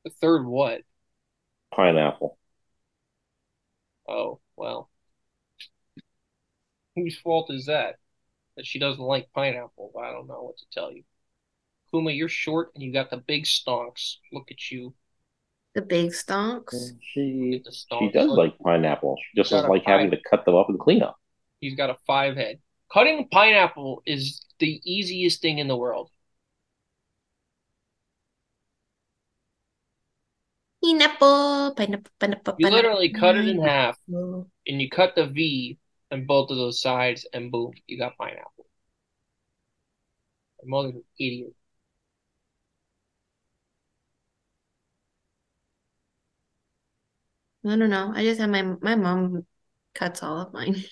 The 0.04 0.12
third 0.12 0.46
what? 0.46 0.84
pineapple. 1.72 2.38
Oh, 4.08 4.40
well. 4.56 4.90
Whose 6.96 7.18
fault 7.20 7.52
is 7.52 7.66
that? 7.66 8.00
That 8.58 8.66
she 8.66 8.80
doesn't 8.80 9.04
like 9.04 9.32
pineapple. 9.34 9.94
I 10.02 10.12
don't 10.12 10.28
know 10.28 10.44
what 10.44 10.58
to 10.58 10.66
tell 10.72 10.92
you. 10.92 11.04
Kuma, 11.92 12.12
you're 12.12 12.30
short 12.30 12.72
and 12.74 12.84
you 12.84 12.94
got 12.94 13.10
the 13.10 13.18
big 13.18 13.44
stonks. 13.44 14.16
Look 14.32 14.50
at 14.50 14.72
you. 14.72 14.94
The 15.76 15.82
big 15.82 16.12
stonks. 16.12 16.92
She 17.02 17.52
Get 17.52 17.64
the 17.66 17.72
she 18.00 18.10
does 18.10 18.28
Look, 18.28 18.38
like 18.38 18.60
pineapple. 18.60 19.18
She 19.18 19.42
just 19.42 19.52
doesn't 19.52 19.70
like 19.70 19.84
having 19.86 20.12
to 20.12 20.18
cut 20.30 20.46
them 20.46 20.56
up 20.56 20.70
and 20.70 20.80
clean 20.80 21.02
up. 21.02 21.18
He's 21.60 21.76
got 21.76 21.90
a 21.90 21.98
five 22.08 22.36
head. 22.36 22.60
Cutting 22.92 23.28
pineapple 23.30 24.04
is 24.06 24.46
the 24.60 24.82
easiest 24.84 25.42
thing 25.42 25.60
in 25.60 25.68
the 25.68 25.78
world. 25.78 26.10
Pineapple, 30.84 31.74
pineapple, 31.78 32.12
pineapple, 32.20 32.56
You 32.58 32.70
literally 32.70 33.10
cut 33.10 33.38
it 33.38 33.48
in 33.48 33.62
half 33.62 33.98
and 34.08 34.82
you 34.82 34.90
cut 34.90 35.16
the 35.16 35.28
V 35.28 35.78
on 36.12 36.26
both 36.26 36.50
of 36.50 36.58
those 36.58 36.82
sides, 36.82 37.26
and 37.34 37.52
boom, 37.52 37.72
you 37.88 37.98
got 37.98 38.18
pineapple. 38.18 38.66
My 40.64 40.70
mother's 40.70 40.96
an 40.96 41.04
idiot. 41.20 41.54
I 47.66 47.76
don't 47.76 47.90
know. 47.90 48.12
I 48.16 48.24
just 48.24 48.40
have 48.40 48.50
my 48.50 48.64
my 48.82 48.96
mom 48.96 49.46
cuts 49.94 50.24
all 50.24 50.40
of 50.40 50.54
mine. 50.54 50.84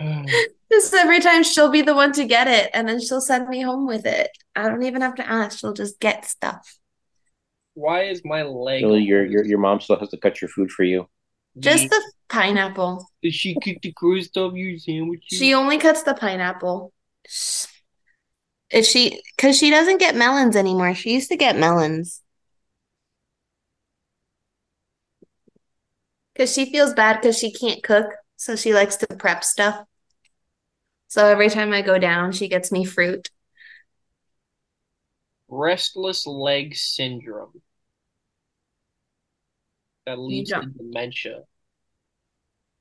Mm. 0.00 0.30
Just 0.70 0.92
every 0.92 1.20
time 1.20 1.42
she'll 1.44 1.70
be 1.70 1.80
the 1.80 1.94
one 1.94 2.12
to 2.12 2.26
get 2.26 2.46
it, 2.46 2.70
and 2.74 2.86
then 2.86 3.00
she'll 3.00 3.22
send 3.22 3.48
me 3.48 3.62
home 3.62 3.86
with 3.86 4.04
it. 4.04 4.30
I 4.54 4.68
don't 4.68 4.82
even 4.82 5.00
have 5.00 5.14
to 5.14 5.26
ask. 5.26 5.58
She'll 5.58 5.72
just 5.72 5.98
get 5.98 6.26
stuff. 6.26 6.78
Why 7.72 8.02
is 8.02 8.20
my 8.22 8.42
leg? 8.42 8.84
Really, 8.84 9.02
your 9.02 9.24
your 9.24 9.46
your 9.46 9.58
mom 9.58 9.80
still 9.80 9.98
has 9.98 10.10
to 10.10 10.18
cut 10.18 10.42
your 10.42 10.50
food 10.50 10.70
for 10.70 10.84
you. 10.84 11.08
Just 11.58 11.88
the 11.88 12.12
pineapple. 12.28 13.08
Does 13.22 13.34
she 13.34 13.54
cook 13.54 13.78
the 13.82 13.92
crust 13.92 14.36
of 14.36 14.56
your 14.56 14.78
sandwiches? 14.78 15.38
She 15.38 15.54
only 15.54 15.78
cuts 15.78 16.02
the 16.02 16.14
pineapple. 16.14 16.92
If 18.70 18.84
she, 18.84 19.22
because 19.36 19.56
she 19.58 19.70
doesn't 19.70 19.98
get 19.98 20.14
melons 20.14 20.54
anymore. 20.54 20.94
She 20.94 21.14
used 21.14 21.30
to 21.30 21.36
get 21.36 21.56
melons. 21.56 22.20
Because 26.38 26.54
she 26.54 26.70
feels 26.70 26.94
bad 26.94 27.20
because 27.20 27.36
she 27.36 27.50
can't 27.50 27.82
cook. 27.82 28.06
So 28.36 28.54
she 28.54 28.72
likes 28.72 28.94
to 28.98 29.08
prep 29.08 29.42
stuff. 29.42 29.84
So 31.08 31.26
every 31.26 31.50
time 31.50 31.72
I 31.72 31.82
go 31.82 31.98
down, 31.98 32.30
she 32.30 32.46
gets 32.46 32.70
me 32.70 32.84
fruit. 32.84 33.28
Restless 35.48 36.28
leg 36.28 36.76
syndrome. 36.76 37.60
that 40.06 40.20
leads 40.20 40.50
to 40.50 40.64
dementia. 40.64 41.40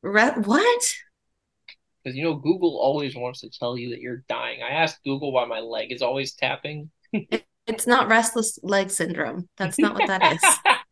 Re- 0.04 0.36
what? 0.44 0.94
Because 2.04 2.16
you 2.16 2.26
know, 2.26 2.36
Google 2.36 2.80
always 2.80 3.16
wants 3.16 3.42
to 3.42 3.50
tell 3.50 3.76
you 3.76 3.90
that 3.90 4.02
you're 4.02 4.24
dying. 4.30 4.62
I 4.62 4.70
asked 4.70 5.04
Google 5.04 5.32
why 5.32 5.46
my 5.46 5.62
leg 5.62 5.92
is 5.92 6.04
always 6.04 6.34
tapping. 6.34 6.92
It's 7.70 7.86
not 7.86 8.08
restless 8.08 8.58
leg 8.64 8.90
syndrome. 8.90 9.50
That's 9.58 9.78
not 9.78 9.94
what 9.94 10.08
that 10.08 10.34
is. 10.34 10.42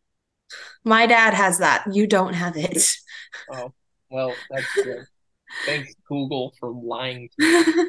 My 0.86 1.06
dad 1.06 1.34
has 1.34 1.58
that. 1.58 1.84
You 1.92 2.06
don't 2.06 2.34
have 2.34 2.56
it. 2.56 2.96
Oh, 3.52 3.72
well, 4.10 4.32
that's 4.50 4.74
good. 4.74 5.04
Thanks, 5.66 5.92
Google, 6.08 6.54
for 6.58 6.70
lying 6.70 7.28
to 7.38 7.64
me. 7.76 7.84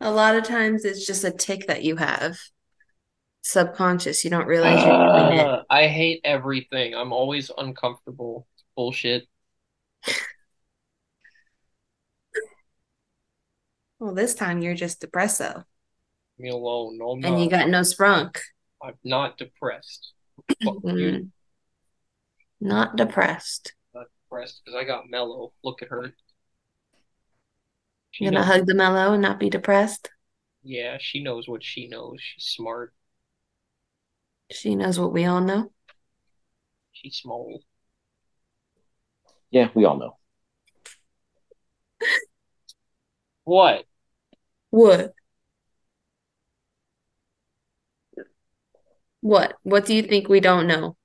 A 0.00 0.10
lot 0.10 0.34
of 0.34 0.44
times 0.44 0.84
it's 0.86 1.06
just 1.06 1.22
a 1.24 1.30
tick 1.30 1.66
that 1.66 1.84
you 1.84 1.96
have. 1.96 2.38
Subconscious. 3.42 4.24
You 4.24 4.30
don't 4.30 4.46
realize 4.46 4.82
you're 4.82 4.88
doing 5.28 5.38
it. 5.40 5.46
Uh, 5.46 5.62
I 5.68 5.88
hate 5.88 6.22
everything. 6.24 6.94
I'm 6.94 7.12
always 7.12 7.50
uncomfortable. 7.56 8.46
Bullshit. 8.76 9.28
Well, 13.98 14.14
this 14.14 14.34
time 14.34 14.62
you're 14.62 14.74
just 14.74 15.00
depresso. 15.00 15.64
Me 16.36 16.48
alone. 16.48 16.98
No, 16.98 17.12
And 17.22 17.40
you 17.40 17.48
got 17.48 17.68
no 17.68 17.82
sprunk. 17.82 18.40
I'm 18.82 18.94
not 19.04 19.38
depressed. 19.38 20.12
Mm. 20.62 21.30
Not 22.60 22.96
depressed. 22.96 23.74
Not 23.94 24.06
depressed 24.24 24.60
because 24.64 24.78
I 24.78 24.84
got 24.84 25.08
mellow. 25.10 25.52
Look 25.64 25.82
at 25.82 25.88
her. 25.88 26.14
She 28.10 28.24
You're 28.24 28.32
gonna 28.32 28.44
knows, 28.44 28.46
hug 28.46 28.66
the 28.66 28.74
mellow 28.74 29.12
and 29.12 29.22
not 29.22 29.40
be 29.40 29.50
depressed. 29.50 30.10
yeah, 30.62 30.98
she 31.00 31.22
knows 31.22 31.48
what 31.48 31.62
she 31.64 31.88
knows. 31.88 32.18
She's 32.20 32.44
smart. 32.46 32.94
She 34.52 34.76
knows 34.76 35.00
what 35.00 35.12
we 35.12 35.24
all 35.24 35.40
know. 35.40 35.72
She's 36.92 37.16
small. 37.16 37.62
Yeah, 39.50 39.68
we 39.74 39.84
all 39.84 39.98
know. 39.98 40.16
What? 43.44 43.84
What? 44.70 45.14
What? 49.22 49.56
What 49.62 49.86
do 49.86 49.94
you 49.94 50.02
think 50.02 50.28
we 50.28 50.40
don't 50.40 50.66
know? 50.66 50.96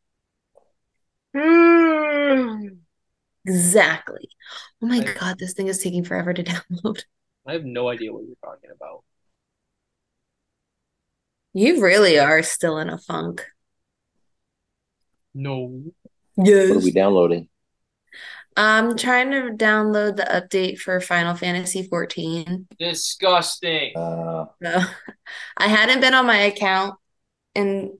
Exactly. 3.45 4.29
Oh 4.81 4.87
my 4.87 4.99
Right. 4.99 5.17
God, 5.17 5.39
this 5.39 5.53
thing 5.53 5.67
is 5.67 5.79
taking 5.79 6.03
forever 6.03 6.33
to 6.33 6.43
download. 6.43 7.03
I 7.47 7.53
have 7.53 7.63
no 7.63 7.87
idea 7.87 8.11
what 8.11 8.25
you're 8.25 8.35
talking 8.43 8.71
about. 8.75 9.03
You 11.53 11.81
really 11.81 12.17
are 12.19 12.41
still 12.43 12.77
in 12.77 12.89
a 12.89 12.97
funk. 12.97 13.45
No. 15.33 15.83
Yes. 16.37 16.69
What 16.69 16.77
are 16.77 16.85
we 16.85 16.91
downloading? 16.91 17.49
I'm 18.55 18.97
trying 18.97 19.31
to 19.31 19.51
download 19.63 20.15
the 20.17 20.23
update 20.23 20.79
for 20.79 20.99
Final 20.99 21.35
Fantasy 21.35 21.83
14. 21.83 22.67
Disgusting. 22.79 23.93
Uh, 23.95 24.45
So 24.63 24.81
I 25.57 25.67
hadn't 25.67 26.01
been 26.01 26.13
on 26.13 26.25
my 26.25 26.37
account 26.37 26.95
in 27.55 27.97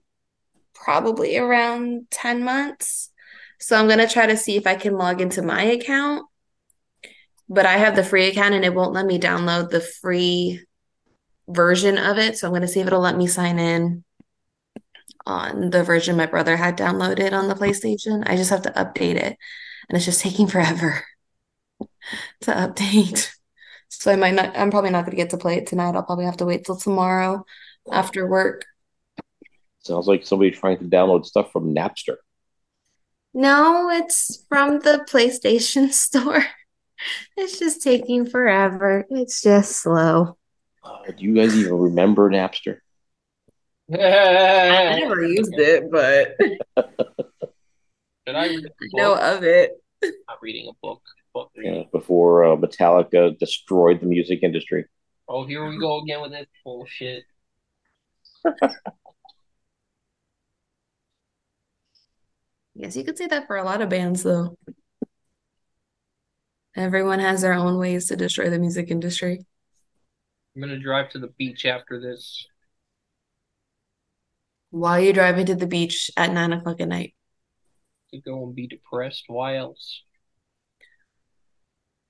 probably 0.84 1.38
around 1.38 2.08
10 2.12 2.44
months. 2.44 3.10
So 3.60 3.76
I'm 3.78 3.88
going 3.88 4.00
to 4.00 4.08
try 4.08 4.28
to 4.28 4.38
see 4.38 4.56
if 4.56 4.68
I 4.68 4.76
can 4.76 4.94
log 4.94 5.22
into 5.22 5.42
my 5.42 5.64
account. 5.64 6.26
But 7.50 7.66
I 7.66 7.78
have 7.78 7.96
the 7.96 8.04
free 8.04 8.28
account 8.28 8.54
and 8.54 8.66
it 8.66 8.74
won't 8.74 8.94
let 8.94 9.06
me 9.06 9.20
download 9.20 9.70
the 9.70 9.82
free 9.82 10.66
version 11.48 11.98
of 11.98 12.18
it. 12.18 12.38
So 12.38 12.48
I'm 12.48 12.52
going 12.52 12.62
to 12.62 12.68
see 12.68 12.82
if 12.82 12.88
it'll 12.88 13.00
let 13.00 13.18
me 13.18 13.28
sign 13.28 13.58
in 13.58 14.04
on 15.26 15.70
the 15.70 15.84
version 15.84 16.16
my 16.16 16.26
brother 16.26 16.56
had 16.56 16.78
downloaded 16.78 17.34
on 17.34 17.48
the 17.48 17.56
PlayStation. 17.56 18.24
I 18.28 18.36
just 18.36 18.50
have 18.50 18.64
to 18.64 18.72
update 18.72 19.16
it. 19.16 19.38
And 19.90 19.96
it's 19.96 20.06
just 20.06 20.22
taking 20.22 20.48
forever 20.48 21.04
to 22.42 22.52
update. 22.52 23.30
So 23.90 24.12
I 24.12 24.16
might 24.16 24.34
not, 24.34 24.58
I'm 24.58 24.72
probably 24.72 24.90
not 24.90 25.06
going 25.06 25.12
to 25.12 25.18
get 25.18 25.32
to 25.32 25.38
play 25.38 25.58
it 25.58 25.68
tonight. 25.68 25.96
I'll 25.96 26.04
probably 26.04 26.26
have 26.26 26.38
to 26.38 26.46
wait 26.46 26.66
till 26.66 26.76
tomorrow 26.76 27.46
after 27.92 28.28
work. 28.28 28.66
Sounds 29.88 30.08
like 30.08 30.26
somebody 30.26 30.52
trying 30.52 30.78
to 30.80 30.86
download 30.86 31.26
stuff 31.26 31.52
from 31.52 31.74
Napster. 31.74 32.18
No, 33.34 33.90
it's 33.90 34.46
from 34.50 34.80
the 34.80 35.06
PlayStation 35.10 35.92
Store. 36.06 36.44
It's 37.36 37.60
just 37.60 37.82
taking 37.84 38.26
forever. 38.26 39.06
It's 39.10 39.42
just 39.42 39.78
slow. 39.78 40.38
Uh, 40.84 41.12
do 41.16 41.24
you 41.24 41.36
guys 41.36 41.56
even 41.58 41.74
remember 41.74 42.30
Napster? 42.30 42.80
I 43.94 45.00
never 45.00 45.24
used 45.24 45.54
it, 45.58 45.90
but 45.92 46.36
Should 48.28 48.36
I 48.36 48.48
read 48.48 48.66
a 48.66 48.70
I 48.70 48.88
know 48.94 49.16
of 49.16 49.44
it. 49.44 49.72
I'm 50.04 50.12
not 50.28 50.42
reading 50.42 50.68
a 50.70 50.74
book. 50.82 51.02
Book 51.34 51.52
Yeah, 51.56 51.84
before 51.92 52.44
uh, 52.46 52.56
Metallica 52.56 53.38
destroyed 53.38 54.02
the 54.02 54.08
music 54.08 54.40
industry. 54.44 54.86
Oh, 55.30 55.46
here 55.46 55.68
we 55.68 55.78
go 55.78 56.00
again 56.02 56.22
with 56.22 56.32
this 56.32 56.48
bullshit. 56.64 57.24
Yes, 62.78 62.96
you 62.96 63.04
could 63.04 63.18
say 63.18 63.26
that 63.26 63.48
for 63.48 63.58
a 63.58 63.64
lot 63.64 63.82
of 63.82 63.90
bands, 63.90 64.22
though. 64.22 64.56
Everyone 66.76 67.18
has 67.18 67.42
their 67.42 67.54
own 67.54 67.80
ways 67.80 68.06
to 68.08 68.16
destroy 68.16 68.52
the 68.52 68.60
music 68.60 68.92
industry. 68.92 69.44
I'm 70.56 70.62
gonna 70.62 70.78
drive 70.78 71.10
to 71.10 71.20
the 71.20 71.34
beach 71.40 71.66
after 71.66 72.00
this. 72.00 72.46
Why 74.70 75.00
are 75.00 75.02
you're 75.02 75.14
driving 75.14 75.48
to 75.48 75.56
the 75.56 75.66
beach 75.66 76.12
at 76.18 76.32
nine 76.32 76.54
o'clock 76.54 76.80
at 76.80 76.88
night. 76.88 77.16
To 78.14 78.22
go 78.22 78.44
and 78.44 78.54
be 78.54 78.68
depressed. 78.68 79.24
Why 79.26 79.56
else? 79.56 80.04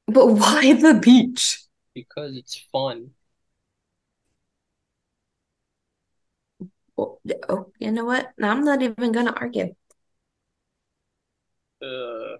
But 0.06 0.27
why 0.27 0.73
the 0.73 0.95
beach? 0.95 1.63
Because 1.93 2.36
it's 2.36 2.62
fun. 2.73 3.12
Well, 6.97 7.21
oh, 7.47 7.71
you 7.80 7.91
know 7.91 8.03
what? 8.03 8.34
I'm 8.43 8.65
not 8.65 8.82
even 8.82 9.13
gonna 9.13 9.32
argue. 9.32 9.73
Uh, 11.82 12.38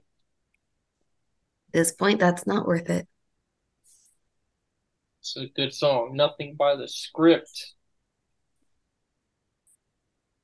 this 1.73 1.91
point, 1.91 2.19
that's 2.19 2.47
not 2.47 2.65
worth 2.65 2.89
it. 2.89 3.08
it's 5.36 5.36
a 5.38 5.47
good 5.56 5.73
song. 5.73 6.15
Nothing 6.15 6.56
by 6.56 6.76
the 6.76 6.88
script. 6.88 7.73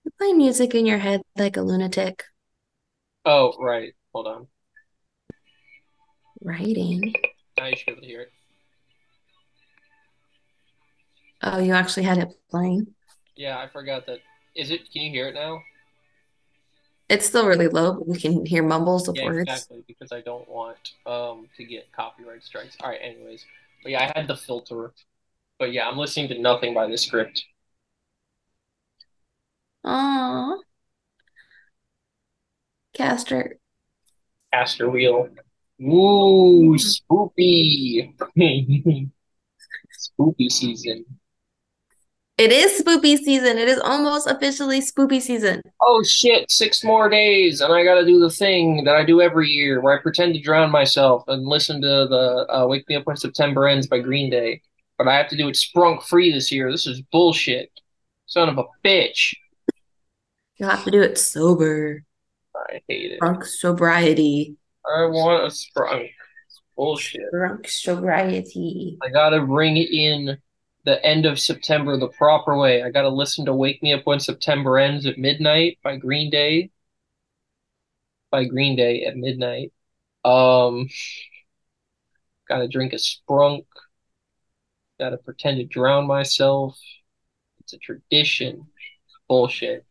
You 0.04 0.12
play 0.18 0.34
music 0.34 0.76
in 0.76 0.86
your 0.86 0.98
head 0.98 1.22
like 1.38 1.56
a 1.56 1.62
lunatic. 1.62 2.24
Oh, 3.26 3.54
right. 3.60 3.94
Hold 4.14 4.28
on. 4.28 4.48
Writing. 6.42 7.14
Now 7.58 7.68
you 7.68 7.78
should 7.78 7.86
be 7.86 7.92
able 7.94 8.02
to 8.02 8.08
hear 8.08 8.22
it. 8.22 8.32
Oh, 11.42 11.60
you 11.60 11.74
actually 11.74 12.04
had 12.04 12.18
it 12.18 12.30
playing. 12.50 12.88
Yeah, 13.36 13.58
I 13.58 13.68
forgot 13.68 14.06
that. 14.08 14.20
Is 14.56 14.72
it? 14.72 14.92
Can 14.92 15.04
you 15.04 15.12
hear 15.12 15.30
it 15.30 15.36
now? 15.36 15.62
It's 17.14 17.28
still 17.28 17.48
really 17.48 17.68
low, 17.68 17.94
but 17.94 18.08
we 18.08 18.20
can 18.20 18.44
hear 18.46 18.64
mumbles 18.64 19.08
of 19.08 19.16
Yeah, 19.16 19.24
words. 19.24 19.50
exactly. 19.50 19.84
Because 19.88 20.12
I 20.12 20.22
don't 20.22 20.48
want 20.50 20.94
um 21.06 21.48
to 21.58 21.64
get 21.64 21.92
copyright 21.92 22.44
strikes. 22.44 22.76
All 22.82 22.90
right. 22.90 23.00
Anyways, 23.02 23.46
but 23.84 23.92
yeah, 23.92 24.10
I 24.16 24.20
had 24.20 24.28
the 24.28 24.36
filter. 24.36 24.94
But 25.60 25.74
yeah, 25.74 25.88
I'm 25.90 25.98
listening 25.98 26.30
to 26.30 26.40
nothing 26.40 26.74
by 26.74 26.88
the 26.88 26.98
script. 26.98 27.44
Aw. 29.86 30.58
Caster. 32.94 33.60
Caster 34.54 34.90
wheel. 34.90 35.28
Ooh, 35.82 36.78
spoopy. 36.78 38.14
Spoopy 40.04 40.50
season. 40.52 41.06
It 42.38 42.52
is 42.52 42.82
spoopy 42.82 43.20
season. 43.20 43.60
It 43.60 43.70
is 43.70 43.80
almost 43.80 44.28
officially 44.28 44.82
spoopy 44.82 45.22
season. 45.22 45.62
Oh 45.82 46.02
shit, 46.04 46.50
six 46.50 46.84
more 46.84 47.08
days, 47.08 47.62
and 47.62 47.72
I 47.72 47.84
gotta 47.84 48.06
do 48.06 48.20
the 48.20 48.32
thing 48.32 48.84
that 48.86 48.96
I 48.96 49.06
do 49.06 49.22
every 49.22 49.50
year 49.50 49.82
where 49.82 49.98
I 49.98 50.02
pretend 50.02 50.34
to 50.34 50.42
drown 50.42 50.72
myself 50.72 51.24
and 51.28 51.46
listen 51.46 51.80
to 51.82 52.08
the 52.10 52.48
uh, 52.50 52.66
Wake 52.66 52.90
Me 52.90 52.96
Up 52.96 53.06
When 53.06 53.18
September 53.18 53.68
Ends 53.68 53.86
by 53.86 54.00
Green 54.00 54.32
Day. 54.32 54.62
But 54.98 55.08
I 55.08 55.16
have 55.16 55.28
to 55.30 55.38
do 55.38 55.48
it 55.48 55.56
sprunk 55.56 56.04
free 56.04 56.32
this 56.32 56.52
year. 56.52 56.72
This 56.72 56.88
is 56.88 57.02
bullshit. 57.12 57.70
Son 58.26 58.50
of 58.50 58.58
a 58.58 58.64
bitch. 58.84 59.36
You'll 60.56 60.70
have 60.70 60.84
to 60.86 60.92
do 60.92 61.02
it 61.04 61.20
sober. 61.20 62.04
I 62.56 62.82
hate 62.88 63.12
it. 63.12 63.20
Drunk 63.20 63.46
sobriety. 63.46 64.56
I 64.86 65.06
want 65.06 65.44
a 65.44 65.48
sprunk. 65.48 66.10
It's 66.48 66.62
bullshit. 66.76 67.22
Drunk 67.32 67.68
sobriety. 67.68 68.98
I 69.04 69.10
gotta 69.10 69.42
bring 69.42 69.78
it 69.78 69.92
in 69.92 70.38
the 70.86 71.04
end 71.06 71.26
of 71.26 71.40
September 71.40 71.98
the 71.98 72.10
proper 72.10 72.58
way. 72.58 72.84
I 72.84 72.90
gotta 72.90 73.10
listen 73.10 73.46
to 73.46 73.54
Wake 73.54 73.82
Me 73.82 73.94
Up 73.94 74.06
When 74.06 74.20
September 74.20 74.78
Ends 74.78 75.06
at 75.06 75.18
midnight 75.18 75.80
by 75.84 75.98
Green 75.98 76.30
Day. 76.30 76.72
By 78.32 78.46
Green 78.46 78.76
Day 78.76 79.06
at 79.06 79.16
midnight. 79.16 79.72
Um, 80.26 80.88
gotta 82.48 82.68
drink 82.68 82.94
a 82.94 82.98
sprunk. 82.98 83.66
Gotta 85.00 85.18
pretend 85.18 85.58
to 85.58 85.66
drown 85.66 86.08
myself. 86.08 86.80
It's 87.60 87.74
a 87.74 87.78
tradition. 87.78 88.68
Bullshit. 89.28 89.86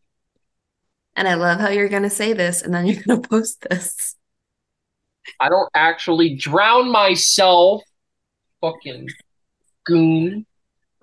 And 1.15 1.27
I 1.27 1.35
love 1.35 1.59
how 1.59 1.69
you're 1.69 1.89
going 1.89 2.03
to 2.03 2.09
say 2.09 2.33
this 2.33 2.61
and 2.61 2.73
then 2.73 2.85
you're 2.85 3.03
going 3.03 3.21
to 3.21 3.27
post 3.27 3.65
this. 3.69 4.15
I 5.39 5.49
don't 5.49 5.69
actually 5.73 6.35
drown 6.35 6.91
myself. 6.91 7.83
Fucking 8.61 9.09
goon. 9.85 10.45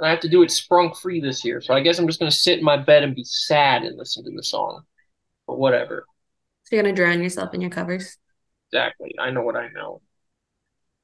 And 0.00 0.08
I 0.08 0.10
have 0.10 0.20
to 0.20 0.28
do 0.28 0.42
it 0.42 0.50
sprung 0.50 0.92
free 0.94 1.20
this 1.20 1.44
year. 1.44 1.60
So 1.60 1.74
I 1.74 1.80
guess 1.80 1.98
I'm 1.98 2.08
just 2.08 2.18
gonna 2.18 2.32
sit 2.32 2.58
in 2.58 2.64
my 2.64 2.76
bed 2.76 3.04
and 3.04 3.14
be 3.14 3.22
sad 3.22 3.84
and 3.84 3.96
listen 3.96 4.24
to 4.24 4.30
the 4.32 4.42
song. 4.42 4.82
But 5.46 5.58
whatever. 5.58 6.06
So 6.70 6.76
you're 6.76 6.84
going 6.84 6.94
to 6.94 7.02
drown 7.02 7.20
yourself 7.20 7.52
in 7.52 7.60
your 7.60 7.70
covers. 7.70 8.16
Exactly. 8.70 9.16
I 9.18 9.30
know 9.32 9.42
what 9.42 9.56
I 9.56 9.70
know. 9.74 10.02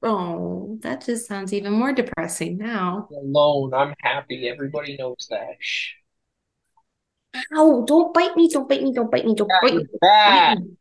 Oh, 0.01 0.79
that 0.83 1.05
just 1.05 1.27
sounds 1.27 1.53
even 1.53 1.73
more 1.73 1.93
depressing 1.93 2.57
now. 2.57 3.09
I'm 3.11 3.17
alone. 3.17 3.75
I'm 3.75 3.95
happy. 3.99 4.49
Everybody 4.49 4.97
knows 4.97 5.27
that. 5.31 5.57
Shh. 5.59 5.95
Ow, 7.57 7.85
don't 7.87 8.15
bite 8.15 8.37
me, 8.37 8.49
don't 8.49 8.69
bite 8.69 8.83
me, 8.83 8.93
don't 8.95 9.11
bite 9.11 9.27
me, 9.27 9.35
don't 9.35 9.51
bite 9.61 9.75
me. 9.75 9.85
Bad. 10.01 10.59
bite 10.59 10.65
me. 10.65 10.77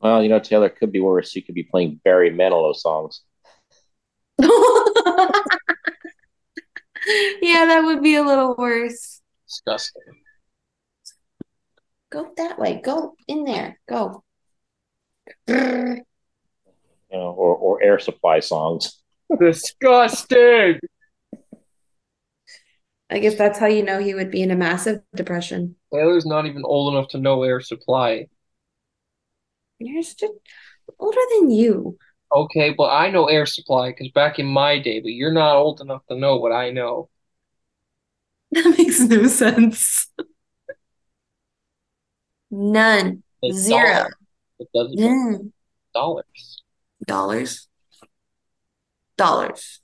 Well, 0.00 0.22
you 0.22 0.30
know, 0.30 0.40
Taylor 0.40 0.68
it 0.68 0.76
could 0.76 0.92
be 0.92 1.00
worse. 1.00 1.36
You 1.36 1.42
could 1.42 1.54
be 1.54 1.64
playing 1.64 2.00
Barry 2.02 2.30
Manilow 2.30 2.74
songs. 2.74 3.20
Yeah, 7.40 7.66
that 7.66 7.84
would 7.84 8.02
be 8.02 8.16
a 8.16 8.22
little 8.22 8.54
worse. 8.56 9.20
Disgusting. 9.46 10.02
Go 12.10 12.32
that 12.36 12.58
way. 12.58 12.80
Go 12.82 13.14
in 13.28 13.44
there. 13.44 13.78
Go. 13.88 14.24
You 15.48 16.02
know, 17.12 17.30
or 17.30 17.54
or 17.56 17.82
Air 17.82 17.98
Supply 17.98 18.40
songs. 18.40 19.02
Disgusting. 19.40 20.80
I 23.08 23.20
guess 23.20 23.36
that's 23.36 23.58
how 23.58 23.66
you 23.66 23.84
know 23.84 24.00
he 24.00 24.14
would 24.14 24.30
be 24.30 24.42
in 24.42 24.50
a 24.50 24.56
massive 24.56 25.00
depression. 25.14 25.76
Taylor's 25.92 26.26
not 26.26 26.46
even 26.46 26.62
old 26.64 26.94
enough 26.94 27.08
to 27.10 27.18
know 27.18 27.42
air 27.44 27.60
supply. 27.60 28.26
You're 29.78 30.02
just 30.02 30.24
older 30.98 31.20
than 31.38 31.50
you. 31.50 31.98
Okay, 32.34 32.70
but 32.70 32.90
I 32.90 33.10
know 33.10 33.26
air 33.26 33.46
supply 33.46 33.90
because 33.90 34.08
back 34.10 34.38
in 34.38 34.46
my 34.46 34.78
day, 34.78 35.00
but 35.00 35.08
you're 35.12 35.32
not 35.32 35.56
old 35.56 35.80
enough 35.80 36.02
to 36.08 36.16
know 36.16 36.36
what 36.36 36.52
I 36.52 36.70
know. 36.70 37.08
That 38.52 38.76
makes 38.78 39.00
no 39.00 39.26
sense. 39.26 40.08
None. 42.50 43.22
It's 43.42 43.58
Zero. 43.58 43.92
dollars. 43.92 44.14
It 44.58 44.68
doesn't 44.74 44.98
Mm. 44.98 45.52
dollars. 45.94 46.62
Dollars. 47.06 47.68
Dollars. 49.16 49.80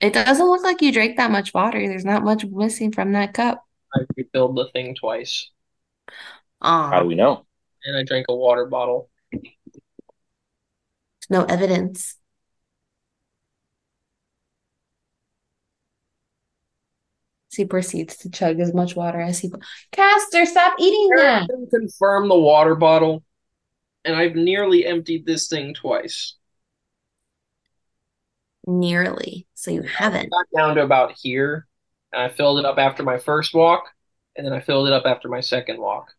It 0.00 0.12
doesn't 0.12 0.46
look 0.46 0.62
like 0.62 0.82
you 0.82 0.92
drank 0.92 1.16
that 1.16 1.30
much 1.30 1.54
water. 1.54 1.78
There's 1.86 2.04
not 2.04 2.22
much 2.24 2.44
missing 2.44 2.92
from 2.92 3.12
that 3.12 3.32
cup. 3.34 3.64
I 3.94 4.00
refilled 4.16 4.56
the 4.56 4.68
thing 4.72 4.94
twice, 4.94 5.48
How 6.60 7.00
do 7.00 7.06
we 7.06 7.14
know? 7.14 7.46
and 7.84 7.96
I 7.96 8.02
drank 8.02 8.26
a 8.28 8.34
water 8.34 8.66
bottle. 8.66 9.08
No 11.30 11.44
evidence. 11.44 12.16
He 17.54 17.64
proceeds 17.64 18.18
to 18.18 18.30
chug 18.30 18.60
as 18.60 18.74
much 18.74 18.94
water 18.94 19.18
as 19.18 19.38
he. 19.38 19.48
Can. 19.48 19.62
Caster, 19.90 20.44
stop 20.44 20.74
eating 20.78 21.08
that. 21.16 21.48
Confirm 21.70 22.28
the 22.28 22.38
water 22.38 22.74
bottle, 22.74 23.24
and 24.04 24.14
I've 24.14 24.34
nearly 24.34 24.84
emptied 24.84 25.24
this 25.24 25.48
thing 25.48 25.72
twice. 25.72 26.34
Nearly. 28.66 29.46
So 29.54 29.70
you 29.70 29.82
haven't. 29.82 30.30
got 30.30 30.46
down 30.54 30.74
to 30.74 30.82
about 30.82 31.14
here, 31.16 31.66
and 32.12 32.20
I 32.20 32.28
filled 32.28 32.58
it 32.58 32.66
up 32.66 32.76
after 32.76 33.02
my 33.02 33.16
first 33.16 33.54
walk, 33.54 33.84
and 34.36 34.44
then 34.44 34.52
I 34.52 34.60
filled 34.60 34.88
it 34.88 34.92
up 34.92 35.06
after 35.06 35.30
my 35.30 35.40
second 35.40 35.80
walk 35.80 36.10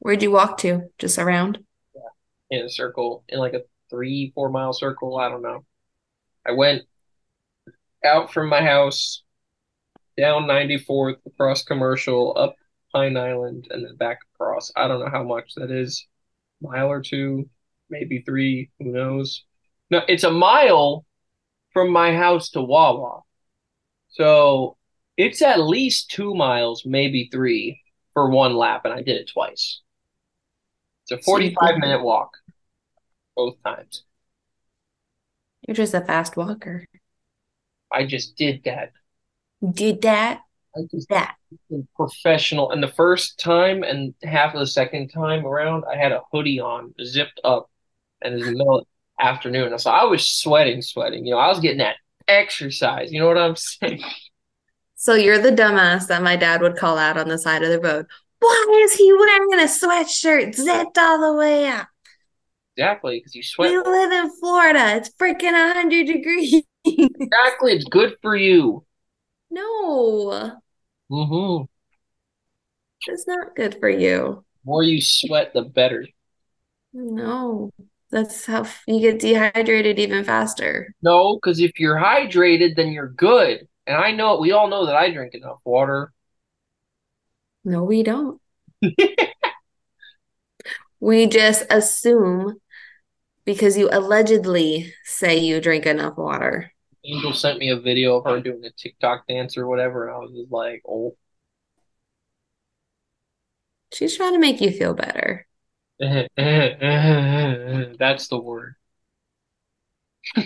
Where'd 0.00 0.22
you 0.22 0.30
walk 0.30 0.56
to? 0.58 0.90
Just 0.98 1.18
around? 1.18 1.58
Yeah, 1.94 2.58
in 2.58 2.64
a 2.64 2.70
circle, 2.70 3.22
in 3.28 3.38
like 3.38 3.52
a 3.52 3.62
three, 3.90 4.32
four 4.34 4.50
mile 4.50 4.72
circle. 4.72 5.18
I 5.18 5.28
don't 5.28 5.42
know. 5.42 5.64
I 6.46 6.52
went 6.52 6.82
out 8.04 8.32
from 8.32 8.48
my 8.48 8.62
house, 8.62 9.22
down 10.16 10.44
94th, 10.44 11.16
across 11.26 11.62
Commercial, 11.64 12.36
up 12.36 12.54
Pine 12.92 13.16
Island, 13.16 13.68
and 13.70 13.84
then 13.84 13.96
back 13.96 14.20
across. 14.34 14.72
I 14.74 14.88
don't 14.88 15.00
know 15.00 15.10
how 15.10 15.22
much 15.22 15.54
that 15.56 15.70
is. 15.70 16.06
Mile 16.62 16.88
or 16.88 17.02
two, 17.02 17.48
maybe 17.88 18.22
three, 18.22 18.70
who 18.78 18.86
knows? 18.86 19.44
No, 19.90 20.02
it's 20.08 20.24
a 20.24 20.30
mile 20.30 21.04
from 21.72 21.90
my 21.90 22.14
house 22.14 22.50
to 22.50 22.62
Wawa. 22.62 23.20
So 24.08 24.76
it's 25.16 25.42
at 25.42 25.60
least 25.60 26.10
two 26.10 26.34
miles, 26.34 26.84
maybe 26.84 27.28
three, 27.30 27.80
for 28.12 28.30
one 28.30 28.54
lap, 28.54 28.84
and 28.84 28.94
I 28.94 29.02
did 29.02 29.16
it 29.16 29.30
twice. 29.32 29.80
It's 31.04 31.12
a 31.12 31.22
45 31.22 31.78
minute 31.78 32.02
walk, 32.02 32.30
both 33.40 33.62
times. 33.64 34.04
You're 35.66 35.74
just 35.74 35.94
a 35.94 36.00
fast 36.02 36.36
walker. 36.36 36.86
I 37.90 38.04
just 38.06 38.36
did 38.36 38.62
that. 38.64 38.92
Did 39.72 40.02
that? 40.02 40.42
I 40.76 40.80
just 40.90 41.08
That. 41.08 41.36
professional. 41.96 42.70
And 42.70 42.82
the 42.82 42.88
first 42.88 43.38
time 43.38 43.82
and 43.82 44.14
half 44.22 44.54
of 44.54 44.60
the 44.60 44.66
second 44.66 45.08
time 45.08 45.46
around, 45.46 45.84
I 45.90 45.96
had 45.96 46.12
a 46.12 46.22
hoodie 46.30 46.60
on, 46.60 46.94
zipped 47.02 47.40
up, 47.44 47.70
and 48.22 48.34
it 48.34 48.36
was 48.36 48.46
the 48.46 48.52
middle 48.52 48.78
of 48.78 48.84
the 49.18 49.24
afternoon. 49.24 49.78
So 49.78 49.90
I 49.90 50.04
was 50.04 50.30
sweating, 50.30 50.82
sweating. 50.82 51.26
You 51.26 51.32
know, 51.32 51.40
I 51.40 51.48
was 51.48 51.60
getting 51.60 51.78
that 51.78 51.96
exercise. 52.28 53.10
You 53.10 53.20
know 53.20 53.28
what 53.28 53.38
I'm 53.38 53.56
saying? 53.56 54.02
So 54.96 55.14
you're 55.14 55.38
the 55.38 55.50
dumbass 55.50 56.08
that 56.08 56.22
my 56.22 56.36
dad 56.36 56.60
would 56.60 56.76
call 56.76 56.98
out 56.98 57.16
on 57.16 57.28
the 57.28 57.38
side 57.38 57.62
of 57.62 57.70
the 57.70 57.80
road. 57.80 58.06
Why 58.38 58.82
is 58.84 58.94
he 58.94 59.12
wearing 59.12 59.54
a 59.54 59.64
sweatshirt 59.64 60.54
zipped 60.54 60.98
all 60.98 61.20
the 61.20 61.38
way 61.38 61.68
up? 61.68 61.88
Exactly, 62.80 63.18
because 63.18 63.34
you 63.34 63.42
We 63.60 63.76
sweat. 63.76 63.78
live 63.78 64.10
in 64.12 64.30
Florida. 64.40 64.96
It's 64.96 65.10
freaking 65.10 65.52
100 65.52 66.06
degrees. 66.06 66.64
Exactly, 67.32 67.72
it's 67.72 67.84
good 67.86 68.16
for 68.22 68.36
you. 68.36 68.84
No, 69.48 70.60
hmm 71.10 71.66
it's 73.06 73.26
not 73.26 73.54
good 73.56 73.78
for 73.80 73.88
you. 73.88 74.44
more 74.64 74.82
you 74.82 75.00
sweat, 75.02 75.52
the 75.52 75.62
better. 75.62 76.06
No, 76.92 77.70
that's 78.10 78.46
how 78.46 78.60
f- 78.62 78.82
you 78.86 79.00
get 79.00 79.20
dehydrated 79.20 79.98
even 79.98 80.24
faster. 80.24 80.94
No, 81.02 81.36
because 81.36 81.60
if 81.60 81.78
you're 81.80 81.96
hydrated, 81.96 82.76
then 82.76 82.88
you're 82.92 83.08
good. 83.08 83.68
And 83.86 83.96
I 83.96 84.12
know, 84.12 84.38
we 84.38 84.52
all 84.52 84.68
know 84.68 84.86
that 84.86 84.96
I 84.96 85.10
drink 85.10 85.34
enough 85.34 85.60
water. 85.64 86.12
No, 87.64 87.84
we 87.84 88.02
don't. 88.02 88.40
We 91.00 91.26
just 91.26 91.64
assume 91.70 92.59
because 93.52 93.76
you 93.76 93.88
allegedly 93.90 94.94
say 95.04 95.38
you 95.38 95.60
drink 95.60 95.84
enough 95.84 96.16
water. 96.16 96.72
Angel 97.04 97.32
sent 97.32 97.58
me 97.58 97.70
a 97.70 97.80
video 97.80 98.16
of 98.16 98.24
her 98.24 98.40
doing 98.40 98.64
a 98.64 98.70
TikTok 98.70 99.26
dance 99.26 99.56
or 99.56 99.66
whatever, 99.66 100.06
and 100.06 100.14
I 100.14 100.18
was 100.18 100.30
just 100.32 100.52
like, 100.52 100.82
oh. 100.88 101.16
She's 103.92 104.16
trying 104.16 104.34
to 104.34 104.38
make 104.38 104.60
you 104.60 104.70
feel 104.70 104.94
better. 104.94 105.48
That's 105.98 106.28
the 108.28 108.38
word. 108.38 108.76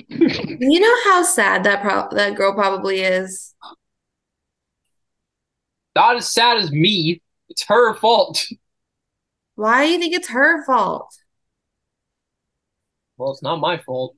You 0.08 0.80
know 0.80 0.96
how 1.04 1.24
sad 1.24 1.64
that 1.64 1.82
pro 1.82 2.08
that 2.16 2.36
girl 2.36 2.54
probably 2.54 3.00
is? 3.00 3.54
Not 5.94 6.16
as 6.16 6.28
sad 6.28 6.56
as 6.56 6.72
me. 6.72 7.20
It's 7.48 7.64
her 7.64 7.94
fault. 7.94 8.46
Why 9.56 9.86
do 9.86 9.92
you 9.92 9.98
think 9.98 10.14
it's 10.14 10.28
her 10.28 10.64
fault? 10.64 11.14
Well, 13.16 13.30
it's 13.30 13.42
not 13.42 13.60
my 13.60 13.78
fault. 13.78 14.16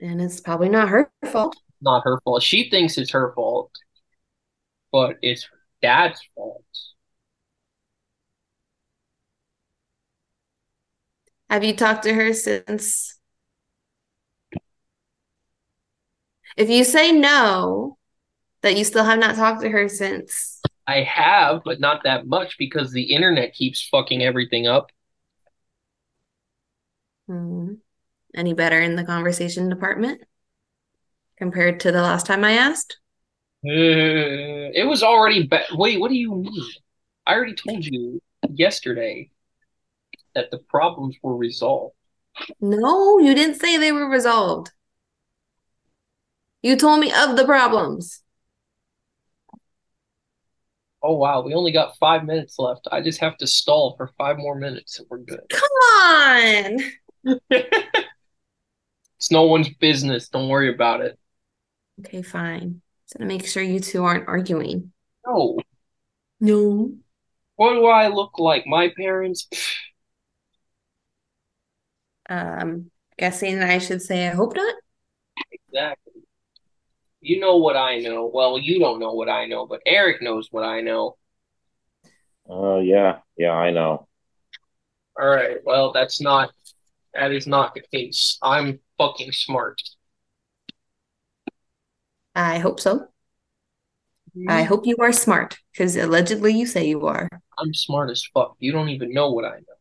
And 0.00 0.20
it's 0.20 0.40
probably 0.40 0.68
not 0.68 0.88
her 0.88 1.10
fault. 1.24 1.56
Not 1.80 2.02
her 2.04 2.20
fault. 2.24 2.42
She 2.42 2.68
thinks 2.70 2.98
it's 2.98 3.12
her 3.12 3.32
fault, 3.34 3.70
but 4.90 5.16
it's 5.22 5.44
her 5.44 5.58
dad's 5.80 6.20
fault. 6.34 6.64
Have 11.48 11.64
you 11.64 11.74
talked 11.74 12.04
to 12.04 12.14
her 12.14 12.32
since? 12.32 13.18
If 16.56 16.68
you 16.68 16.84
say 16.84 17.12
no, 17.12 17.98
that 18.62 18.76
you 18.76 18.84
still 18.84 19.04
have 19.04 19.18
not 19.18 19.36
talked 19.36 19.62
to 19.62 19.68
her 19.68 19.88
since. 19.88 20.60
I 20.86 21.02
have, 21.02 21.62
but 21.64 21.80
not 21.80 22.04
that 22.04 22.26
much 22.26 22.56
because 22.58 22.92
the 22.92 23.14
internet 23.14 23.54
keeps 23.54 23.86
fucking 23.88 24.22
everything 24.22 24.66
up. 24.66 24.90
Hmm. 27.26 27.74
Any 28.34 28.54
better 28.54 28.80
in 28.80 28.96
the 28.96 29.04
conversation 29.04 29.68
department 29.68 30.22
compared 31.36 31.80
to 31.80 31.92
the 31.92 32.02
last 32.02 32.26
time 32.26 32.44
I 32.44 32.52
asked? 32.52 32.98
Uh, 33.64 34.74
it 34.74 34.86
was 34.88 35.02
already 35.02 35.46
ba- 35.46 35.66
Wait, 35.72 36.00
what 36.00 36.10
do 36.10 36.16
you 36.16 36.34
mean? 36.34 36.70
I 37.26 37.34
already 37.34 37.54
told 37.54 37.84
you 37.84 38.20
yesterday 38.50 39.30
that 40.34 40.50
the 40.50 40.58
problems 40.58 41.16
were 41.22 41.36
resolved. 41.36 41.94
No, 42.60 43.18
you 43.18 43.34
didn't 43.34 43.60
say 43.60 43.76
they 43.76 43.92
were 43.92 44.08
resolved. 44.08 44.72
You 46.62 46.76
told 46.76 47.00
me 47.00 47.12
of 47.12 47.36
the 47.36 47.44
problems. 47.44 48.22
Oh 51.02 51.16
wow, 51.16 51.42
we 51.42 51.54
only 51.54 51.72
got 51.72 51.96
five 51.98 52.24
minutes 52.24 52.58
left. 52.58 52.86
I 52.92 53.00
just 53.00 53.20
have 53.20 53.36
to 53.38 53.46
stall 53.46 53.94
for 53.96 54.10
five 54.16 54.38
more 54.38 54.54
minutes 54.54 54.98
and 54.98 55.06
we're 55.10 55.18
good. 55.18 55.40
Come 55.50 55.70
on. 56.00 56.78
It's 57.24 57.40
no 59.30 59.44
one's 59.44 59.68
business. 59.68 60.28
Don't 60.28 60.48
worry 60.48 60.72
about 60.72 61.00
it. 61.00 61.18
Okay, 62.00 62.22
fine. 62.22 62.82
So 63.06 63.20
to 63.20 63.24
make 63.24 63.46
sure 63.46 63.62
you 63.62 63.78
two 63.78 64.04
aren't 64.04 64.28
arguing. 64.28 64.92
No. 65.26 65.58
No. 66.40 66.92
What 67.56 67.74
do 67.74 67.86
I 67.86 68.08
look 68.08 68.38
like? 68.38 68.66
My 68.66 68.92
parents? 68.96 69.46
Pfft, 69.52 69.76
Um, 72.28 72.90
guessing 73.18 73.62
I 73.62 73.78
should 73.78 74.02
say 74.02 74.26
I 74.26 74.30
hope 74.30 74.56
not. 74.56 74.74
Exactly. 75.52 76.22
You 77.20 77.40
know 77.40 77.58
what 77.58 77.76
I 77.76 77.98
know. 77.98 78.30
Well, 78.32 78.58
you 78.58 78.80
don't 78.80 78.98
know 78.98 79.12
what 79.12 79.28
I 79.28 79.46
know, 79.46 79.66
but 79.66 79.80
Eric 79.86 80.22
knows 80.22 80.48
what 80.50 80.64
I 80.64 80.80
know. 80.80 81.16
Oh 82.48 82.80
yeah, 82.80 83.20
yeah, 83.36 83.52
I 83.52 83.70
know. 83.70 84.08
All 85.20 85.28
right. 85.28 85.58
Well, 85.64 85.92
that's 85.92 86.20
not 86.20 86.50
that 87.14 87.32
is 87.32 87.46
not 87.46 87.74
the 87.74 87.82
case. 87.92 88.38
I'm 88.42 88.80
fucking 88.98 89.32
smart. 89.32 89.80
I 92.34 92.58
hope 92.58 92.80
so. 92.80 93.08
I 94.48 94.62
hope 94.62 94.86
you 94.86 94.96
are 95.00 95.12
smart, 95.12 95.58
because 95.72 95.94
allegedly 95.94 96.54
you 96.54 96.64
say 96.64 96.88
you 96.88 97.06
are. 97.06 97.28
I'm 97.58 97.74
smart 97.74 98.10
as 98.10 98.24
fuck. 98.32 98.56
You 98.58 98.72
don't 98.72 98.88
even 98.88 99.12
know 99.12 99.30
what 99.30 99.44
I 99.44 99.56
know. 99.56 99.76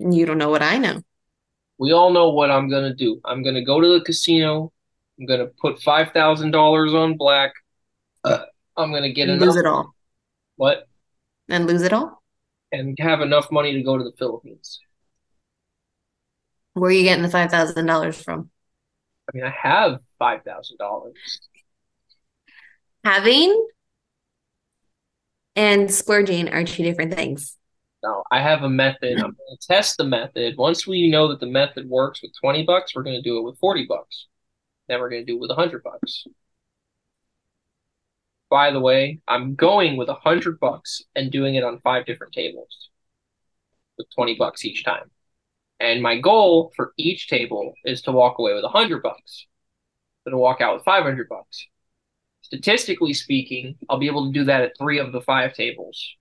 And 0.00 0.14
you 0.14 0.24
don't 0.24 0.38
know 0.38 0.48
what 0.48 0.62
I 0.62 0.78
know. 0.78 1.02
We 1.78 1.92
all 1.92 2.10
know 2.10 2.30
what 2.30 2.50
I'm 2.50 2.70
gonna 2.70 2.94
do. 2.94 3.20
I'm 3.24 3.42
gonna 3.42 3.64
go 3.64 3.80
to 3.82 3.98
the 3.98 4.00
casino. 4.02 4.72
I'm 5.18 5.26
gonna 5.26 5.46
put 5.60 5.82
five 5.82 6.12
thousand 6.12 6.52
dollars 6.52 6.94
on 6.94 7.18
black. 7.18 7.52
Uh, 8.24 8.46
I'm 8.78 8.92
gonna 8.92 9.12
get 9.12 9.28
And 9.28 9.42
enough. 9.42 9.54
lose 9.54 9.56
it 9.56 9.66
all. 9.66 9.94
What? 10.56 10.86
And 11.50 11.66
lose 11.66 11.82
it 11.82 11.92
all? 11.92 12.22
And 12.72 12.96
have 12.98 13.20
enough 13.20 13.52
money 13.52 13.74
to 13.74 13.82
go 13.82 13.98
to 13.98 14.04
the 14.04 14.12
Philippines. 14.18 14.80
Where 16.76 16.90
are 16.90 16.92
you 16.92 17.04
getting 17.04 17.22
the 17.22 17.30
five 17.30 17.50
thousand 17.50 17.86
dollars 17.86 18.20
from? 18.20 18.50
I 19.28 19.36
mean, 19.36 19.44
I 19.44 19.50
have 19.50 20.00
five 20.18 20.42
thousand 20.44 20.76
dollars. 20.76 21.16
Having 23.02 23.66
and 25.54 25.90
splurging 25.90 26.50
are 26.50 26.64
two 26.64 26.82
different 26.82 27.14
things. 27.14 27.56
No, 28.02 28.24
I 28.30 28.42
have 28.42 28.62
a 28.62 28.68
method. 28.68 29.14
I'm 29.14 29.32
going 29.32 29.56
to 29.58 29.66
test 29.66 29.96
the 29.96 30.04
method. 30.04 30.58
Once 30.58 30.86
we 30.86 31.08
know 31.08 31.28
that 31.28 31.40
the 31.40 31.46
method 31.46 31.88
works 31.88 32.20
with 32.20 32.32
20 32.38 32.64
bucks, 32.64 32.94
we're 32.94 33.02
going 33.02 33.16
to 33.16 33.22
do 33.22 33.38
it 33.38 33.42
with 33.42 33.58
40 33.58 33.86
bucks. 33.86 34.26
Then 34.86 35.00
we're 35.00 35.08
going 35.08 35.24
to 35.24 35.32
do 35.32 35.36
it 35.36 35.40
with 35.40 35.50
100 35.50 35.82
bucks. 35.82 36.26
By 38.50 38.70
the 38.70 38.80
way, 38.80 39.20
I'm 39.26 39.54
going 39.54 39.96
with 39.96 40.08
100 40.08 40.60
bucks 40.60 41.02
and 41.16 41.32
doing 41.32 41.54
it 41.54 41.64
on 41.64 41.80
five 41.80 42.04
different 42.04 42.34
tables 42.34 42.90
with 43.96 44.08
20 44.14 44.36
bucks 44.36 44.64
each 44.66 44.84
time. 44.84 45.10
And 45.78 46.02
my 46.02 46.18
goal 46.18 46.72
for 46.74 46.92
each 46.96 47.28
table 47.28 47.74
is 47.84 48.02
to 48.02 48.12
walk 48.12 48.38
away 48.38 48.54
with 48.54 48.64
100 48.64 49.02
bucks. 49.02 49.46
So 50.24 50.30
to 50.30 50.38
walk 50.38 50.60
out 50.60 50.74
with 50.74 50.84
500 50.84 51.28
bucks. 51.28 51.66
Statistically 52.42 53.12
speaking, 53.12 53.76
I'll 53.88 53.98
be 53.98 54.06
able 54.06 54.26
to 54.26 54.32
do 54.32 54.44
that 54.44 54.62
at 54.62 54.78
three 54.78 54.98
of 54.98 55.12
the 55.12 55.20
five 55.20 55.54
tables. 55.54 56.16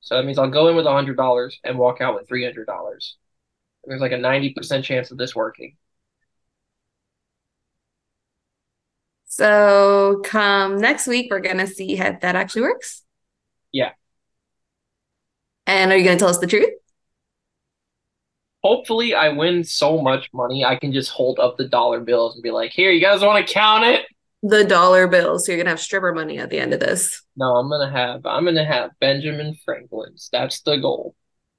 So 0.00 0.16
that 0.16 0.24
means 0.24 0.38
I'll 0.38 0.50
go 0.50 0.68
in 0.68 0.76
with 0.76 0.86
$100 0.86 1.52
and 1.64 1.78
walk 1.78 2.00
out 2.00 2.14
with 2.14 2.28
$300. 2.28 3.16
There's 3.84 4.00
like 4.00 4.12
a 4.12 4.18
90% 4.18 4.84
chance 4.84 5.10
of 5.10 5.18
this 5.18 5.34
working. 5.34 5.76
So 9.26 10.22
come 10.24 10.78
next 10.78 11.06
week, 11.06 11.28
we're 11.30 11.40
gonna 11.40 11.66
see 11.66 11.94
how 11.94 12.12
that 12.20 12.36
actually 12.36 12.62
works. 12.62 13.04
Yeah. 13.72 13.92
And 15.66 15.92
are 15.92 15.96
you 15.96 16.04
gonna 16.04 16.18
tell 16.18 16.28
us 16.28 16.38
the 16.38 16.46
truth? 16.46 16.79
Hopefully, 18.62 19.14
I 19.14 19.30
win 19.30 19.64
so 19.64 20.00
much 20.00 20.28
money, 20.34 20.64
I 20.64 20.76
can 20.76 20.92
just 20.92 21.10
hold 21.10 21.38
up 21.38 21.56
the 21.56 21.68
dollar 21.68 22.00
bills 22.00 22.34
and 22.34 22.42
be 22.42 22.50
like, 22.50 22.72
here, 22.72 22.90
you 22.90 23.00
guys 23.00 23.22
want 23.22 23.46
to 23.46 23.52
count 23.52 23.84
it? 23.84 24.04
The 24.42 24.64
dollar 24.64 25.06
bills. 25.06 25.46
So 25.46 25.52
you're 25.52 25.60
gonna 25.60 25.70
have 25.70 25.80
stripper 25.80 26.12
money 26.14 26.38
at 26.38 26.50
the 26.50 26.58
end 26.58 26.72
of 26.72 26.80
this. 26.80 27.22
No, 27.36 27.56
I'm 27.56 27.68
gonna 27.68 27.90
have 27.90 28.24
I'm 28.24 28.44
gonna 28.44 28.64
have 28.64 28.90
Benjamin 29.00 29.54
Franklin's. 29.64 30.28
That's 30.32 30.62
the 30.62 30.76
goal. 30.76 31.14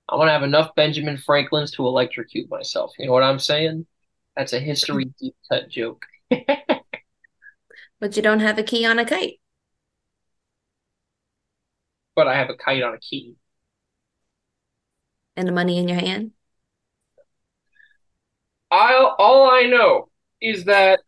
I 0.09 0.15
want 0.15 0.27
to 0.27 0.33
have 0.33 0.43
enough 0.43 0.75
Benjamin 0.75 1.17
Franklins 1.17 1.71
to 1.71 1.85
electrocute 1.85 2.49
myself. 2.49 2.91
You 2.97 3.05
know 3.05 3.13
what 3.13 3.23
I'm 3.23 3.39
saying? 3.39 3.85
That's 4.35 4.53
a 4.53 4.59
history 4.59 5.05
deep 5.19 5.35
cut 5.49 5.69
joke. 5.69 6.05
But 8.01 8.17
you 8.17 8.23
don't 8.23 8.39
have 8.39 8.57
a 8.57 8.63
key 8.63 8.83
on 8.83 8.97
a 8.97 9.05
kite. 9.05 9.39
But 12.15 12.27
I 12.27 12.35
have 12.35 12.49
a 12.49 12.55
kite 12.55 12.81
on 12.81 12.95
a 12.95 12.99
key. 12.99 13.35
And 15.37 15.47
the 15.47 15.51
money 15.51 15.77
in 15.77 15.87
your 15.87 15.99
hand. 15.99 16.31
I 18.71 18.93
all 19.19 19.49
I 19.49 19.63
know 19.63 20.09
is 20.41 20.65
that 20.65 21.01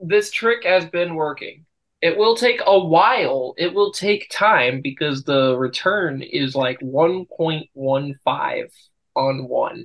this 0.00 0.30
trick 0.30 0.64
has 0.64 0.86
been 0.86 1.14
working. 1.16 1.66
It 2.00 2.16
will 2.16 2.36
take 2.36 2.60
a 2.64 2.78
while. 2.78 3.54
It 3.56 3.72
will 3.74 3.92
take 3.92 4.30
time 4.30 4.80
because 4.82 5.24
the 5.24 5.56
return 5.56 6.22
is 6.22 6.54
like 6.54 6.78
1.15 6.80 8.68
on 9.16 9.48
one. 9.48 9.84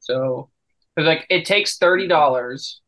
So, 0.00 0.50
like 0.96 1.26
it 1.30 1.44
takes 1.44 1.78
$30 1.78 2.80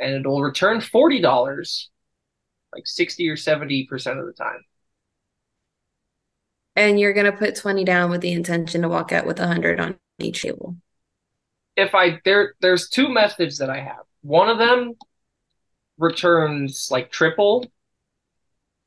and 0.00 0.14
it'll 0.14 0.42
return 0.42 0.78
$40 0.78 1.88
like 2.74 2.86
60 2.86 3.28
or 3.28 3.36
70% 3.36 4.20
of 4.20 4.26
the 4.26 4.32
time. 4.32 4.62
And 6.76 7.00
you're 7.00 7.12
gonna 7.12 7.32
put 7.32 7.56
20 7.56 7.84
down 7.84 8.10
with 8.10 8.20
the 8.20 8.32
intention 8.32 8.82
to 8.82 8.88
walk 8.88 9.12
out 9.12 9.26
with 9.26 9.40
a 9.40 9.46
hundred 9.46 9.80
on 9.80 9.98
each 10.18 10.42
table. 10.42 10.76
if 11.76 11.94
I 11.94 12.20
there 12.24 12.54
there's 12.60 12.88
two 12.88 13.08
methods 13.08 13.58
that 13.58 13.70
I 13.70 13.80
have. 13.80 14.04
One 14.22 14.48
of 14.48 14.58
them 14.58 14.94
returns 15.98 16.88
like 16.90 17.10
triple, 17.10 17.66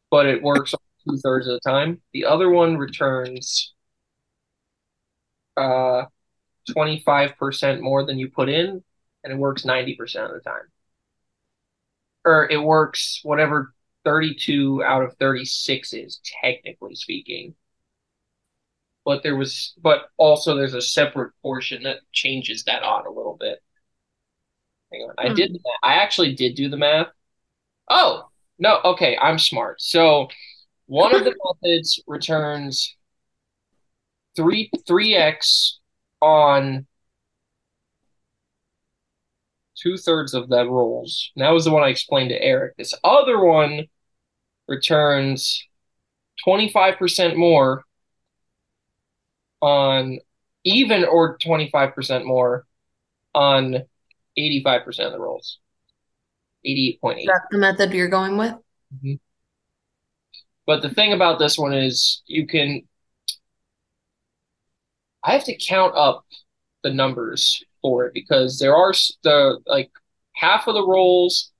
but 0.09 0.25
it 0.25 0.41
works 0.43 0.73
two 1.07 1.17
thirds 1.17 1.47
of 1.47 1.53
the 1.53 1.69
time. 1.69 2.01
The 2.13 2.25
other 2.25 2.49
one 2.49 2.77
returns 2.77 3.73
uh 5.57 6.05
25% 6.69 7.81
more 7.81 8.05
than 8.05 8.19
you 8.19 8.29
put 8.29 8.49
in, 8.49 8.83
and 9.23 9.33
it 9.33 9.37
works 9.37 9.65
90% 9.65 10.25
of 10.25 10.33
the 10.33 10.39
time. 10.41 10.63
Or 12.25 12.49
it 12.49 12.57
works 12.61 13.19
whatever 13.23 13.73
32 14.05 14.83
out 14.83 15.03
of 15.03 15.15
36 15.17 15.93
is, 15.93 16.19
technically 16.41 16.95
speaking. 16.95 17.55
But 19.05 19.23
there 19.23 19.35
was, 19.35 19.73
but 19.81 20.09
also 20.17 20.55
there's 20.55 20.73
a 20.75 20.81
separate 20.81 21.33
portion 21.41 21.83
that 21.83 21.99
changes 22.11 22.63
that 22.65 22.83
odd 22.83 23.05
a 23.05 23.11
little 23.11 23.37
bit. 23.39 23.59
Hang 24.91 25.01
on, 25.03 25.15
I 25.17 25.29
Hmm. 25.29 25.33
did. 25.33 25.57
I 25.83 25.95
actually 25.95 26.35
did 26.35 26.55
do 26.55 26.69
the 26.69 26.77
math. 26.77 27.07
Oh, 27.89 28.29
no, 28.59 28.81
okay, 28.85 29.17
I'm 29.17 29.39
smart. 29.39 29.81
So 29.81 30.29
one 30.87 31.13
of 31.13 31.23
the 31.25 31.35
methods 31.63 32.01
returns 32.07 32.95
three 34.35 34.69
three 34.87 35.15
x 35.15 35.79
on 36.21 36.85
two 39.75 39.97
thirds 39.97 40.33
of 40.33 40.49
the 40.49 40.65
rolls. 40.65 41.31
And 41.35 41.43
that 41.43 41.49
was 41.51 41.65
the 41.65 41.71
one 41.71 41.83
I 41.83 41.89
explained 41.89 42.29
to 42.29 42.41
Eric. 42.41 42.75
This 42.77 42.93
other 43.03 43.43
one 43.43 43.85
returns 44.67 45.63
25% 46.45 47.37
more 47.37 47.83
on 49.61 50.19
even 50.63 51.05
or 51.05 51.37
25% 51.37 52.25
more 52.25 52.65
on 53.33 53.83
85% 54.37 54.87
of 55.05 55.11
the 55.11 55.19
rolls. 55.19 55.59
88.8. 56.65 57.25
That's 57.25 57.39
the 57.51 57.57
method 57.57 57.93
you're 57.93 58.07
going 58.07 58.37
with? 58.37 58.53
Mm-hmm. 58.95 59.13
But 60.65 60.81
the 60.81 60.89
thing 60.89 61.13
about 61.13 61.39
this 61.39 61.57
one 61.57 61.73
is 61.73 62.21
you 62.27 62.45
can 62.45 62.83
I 65.23 65.33
have 65.33 65.43
to 65.45 65.57
count 65.57 65.95
up 65.95 66.25
the 66.83 66.93
numbers 66.93 67.63
for 67.81 68.05
it 68.05 68.13
because 68.13 68.59
there 68.59 68.75
are 68.75 68.93
the 69.23 69.59
like 69.65 69.91
half 70.33 70.67
of 70.67 70.73
the 70.73 70.85
rolls 70.85 71.51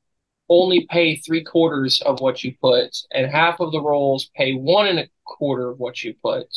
only 0.50 0.88
pay 0.90 1.16
three 1.16 1.44
quarters 1.44 2.02
of 2.02 2.20
what 2.20 2.44
you 2.44 2.54
put, 2.60 2.98
and 3.12 3.32
half 3.32 3.60
of 3.60 3.72
the 3.72 3.82
rolls 3.82 4.30
pay 4.36 4.54
one 4.54 4.88
and 4.88 5.00
a 5.00 5.08
quarter 5.26 5.70
of 5.70 5.80
what 5.80 6.04
you 6.04 6.14
put. 6.22 6.48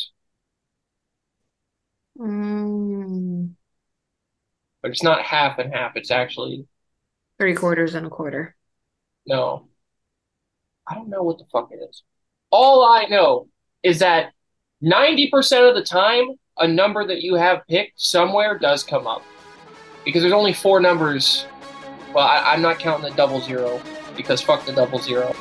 Mm, 2.19 3.55
But 4.83 4.91
it's 4.93 5.03
not 5.03 5.23
half 5.23 5.59
and 5.59 5.73
half, 5.75 5.93
it's 5.97 6.11
actually 6.11 6.67
three 7.39 7.55
quarters 7.55 7.95
and 7.95 8.07
a 8.07 8.11
quarter. 8.11 8.57
no. 9.27 9.69
I 10.87 10.95
don't 10.95 11.09
know 11.09 11.23
what 11.23 11.39
the 11.39 11.47
fuck 11.51 11.71
it 11.73 11.77
is. 11.89 12.03
All 12.51 12.85
I 12.85 13.07
know 13.07 13.49
is 13.83 14.01
that 14.01 14.33
90% 14.83 15.67
of 15.67 15.75
the 15.75 15.83
time, 15.83 16.27
a 16.59 16.69
number 16.69 17.07
that 17.07 17.23
you 17.23 17.37
have 17.37 17.67
picked 17.67 17.99
somewhere 17.99 18.59
does 18.59 18.85
come 18.85 19.07
up. 19.07 19.23
Because 20.05 20.21
there's 20.21 20.35
only 20.35 20.53
four 20.53 20.81
numbers. 20.81 21.47
Well, 22.15 22.27
I, 22.27 22.53
I'm 22.53 22.61
not 22.61 22.79
counting 22.79 23.09
the 23.09 23.17
double 23.17 23.41
zero, 23.41 23.81
because 24.15 24.43
fuck 24.43 24.67
the 24.67 24.75
double 24.75 24.99
zero. 24.99 25.35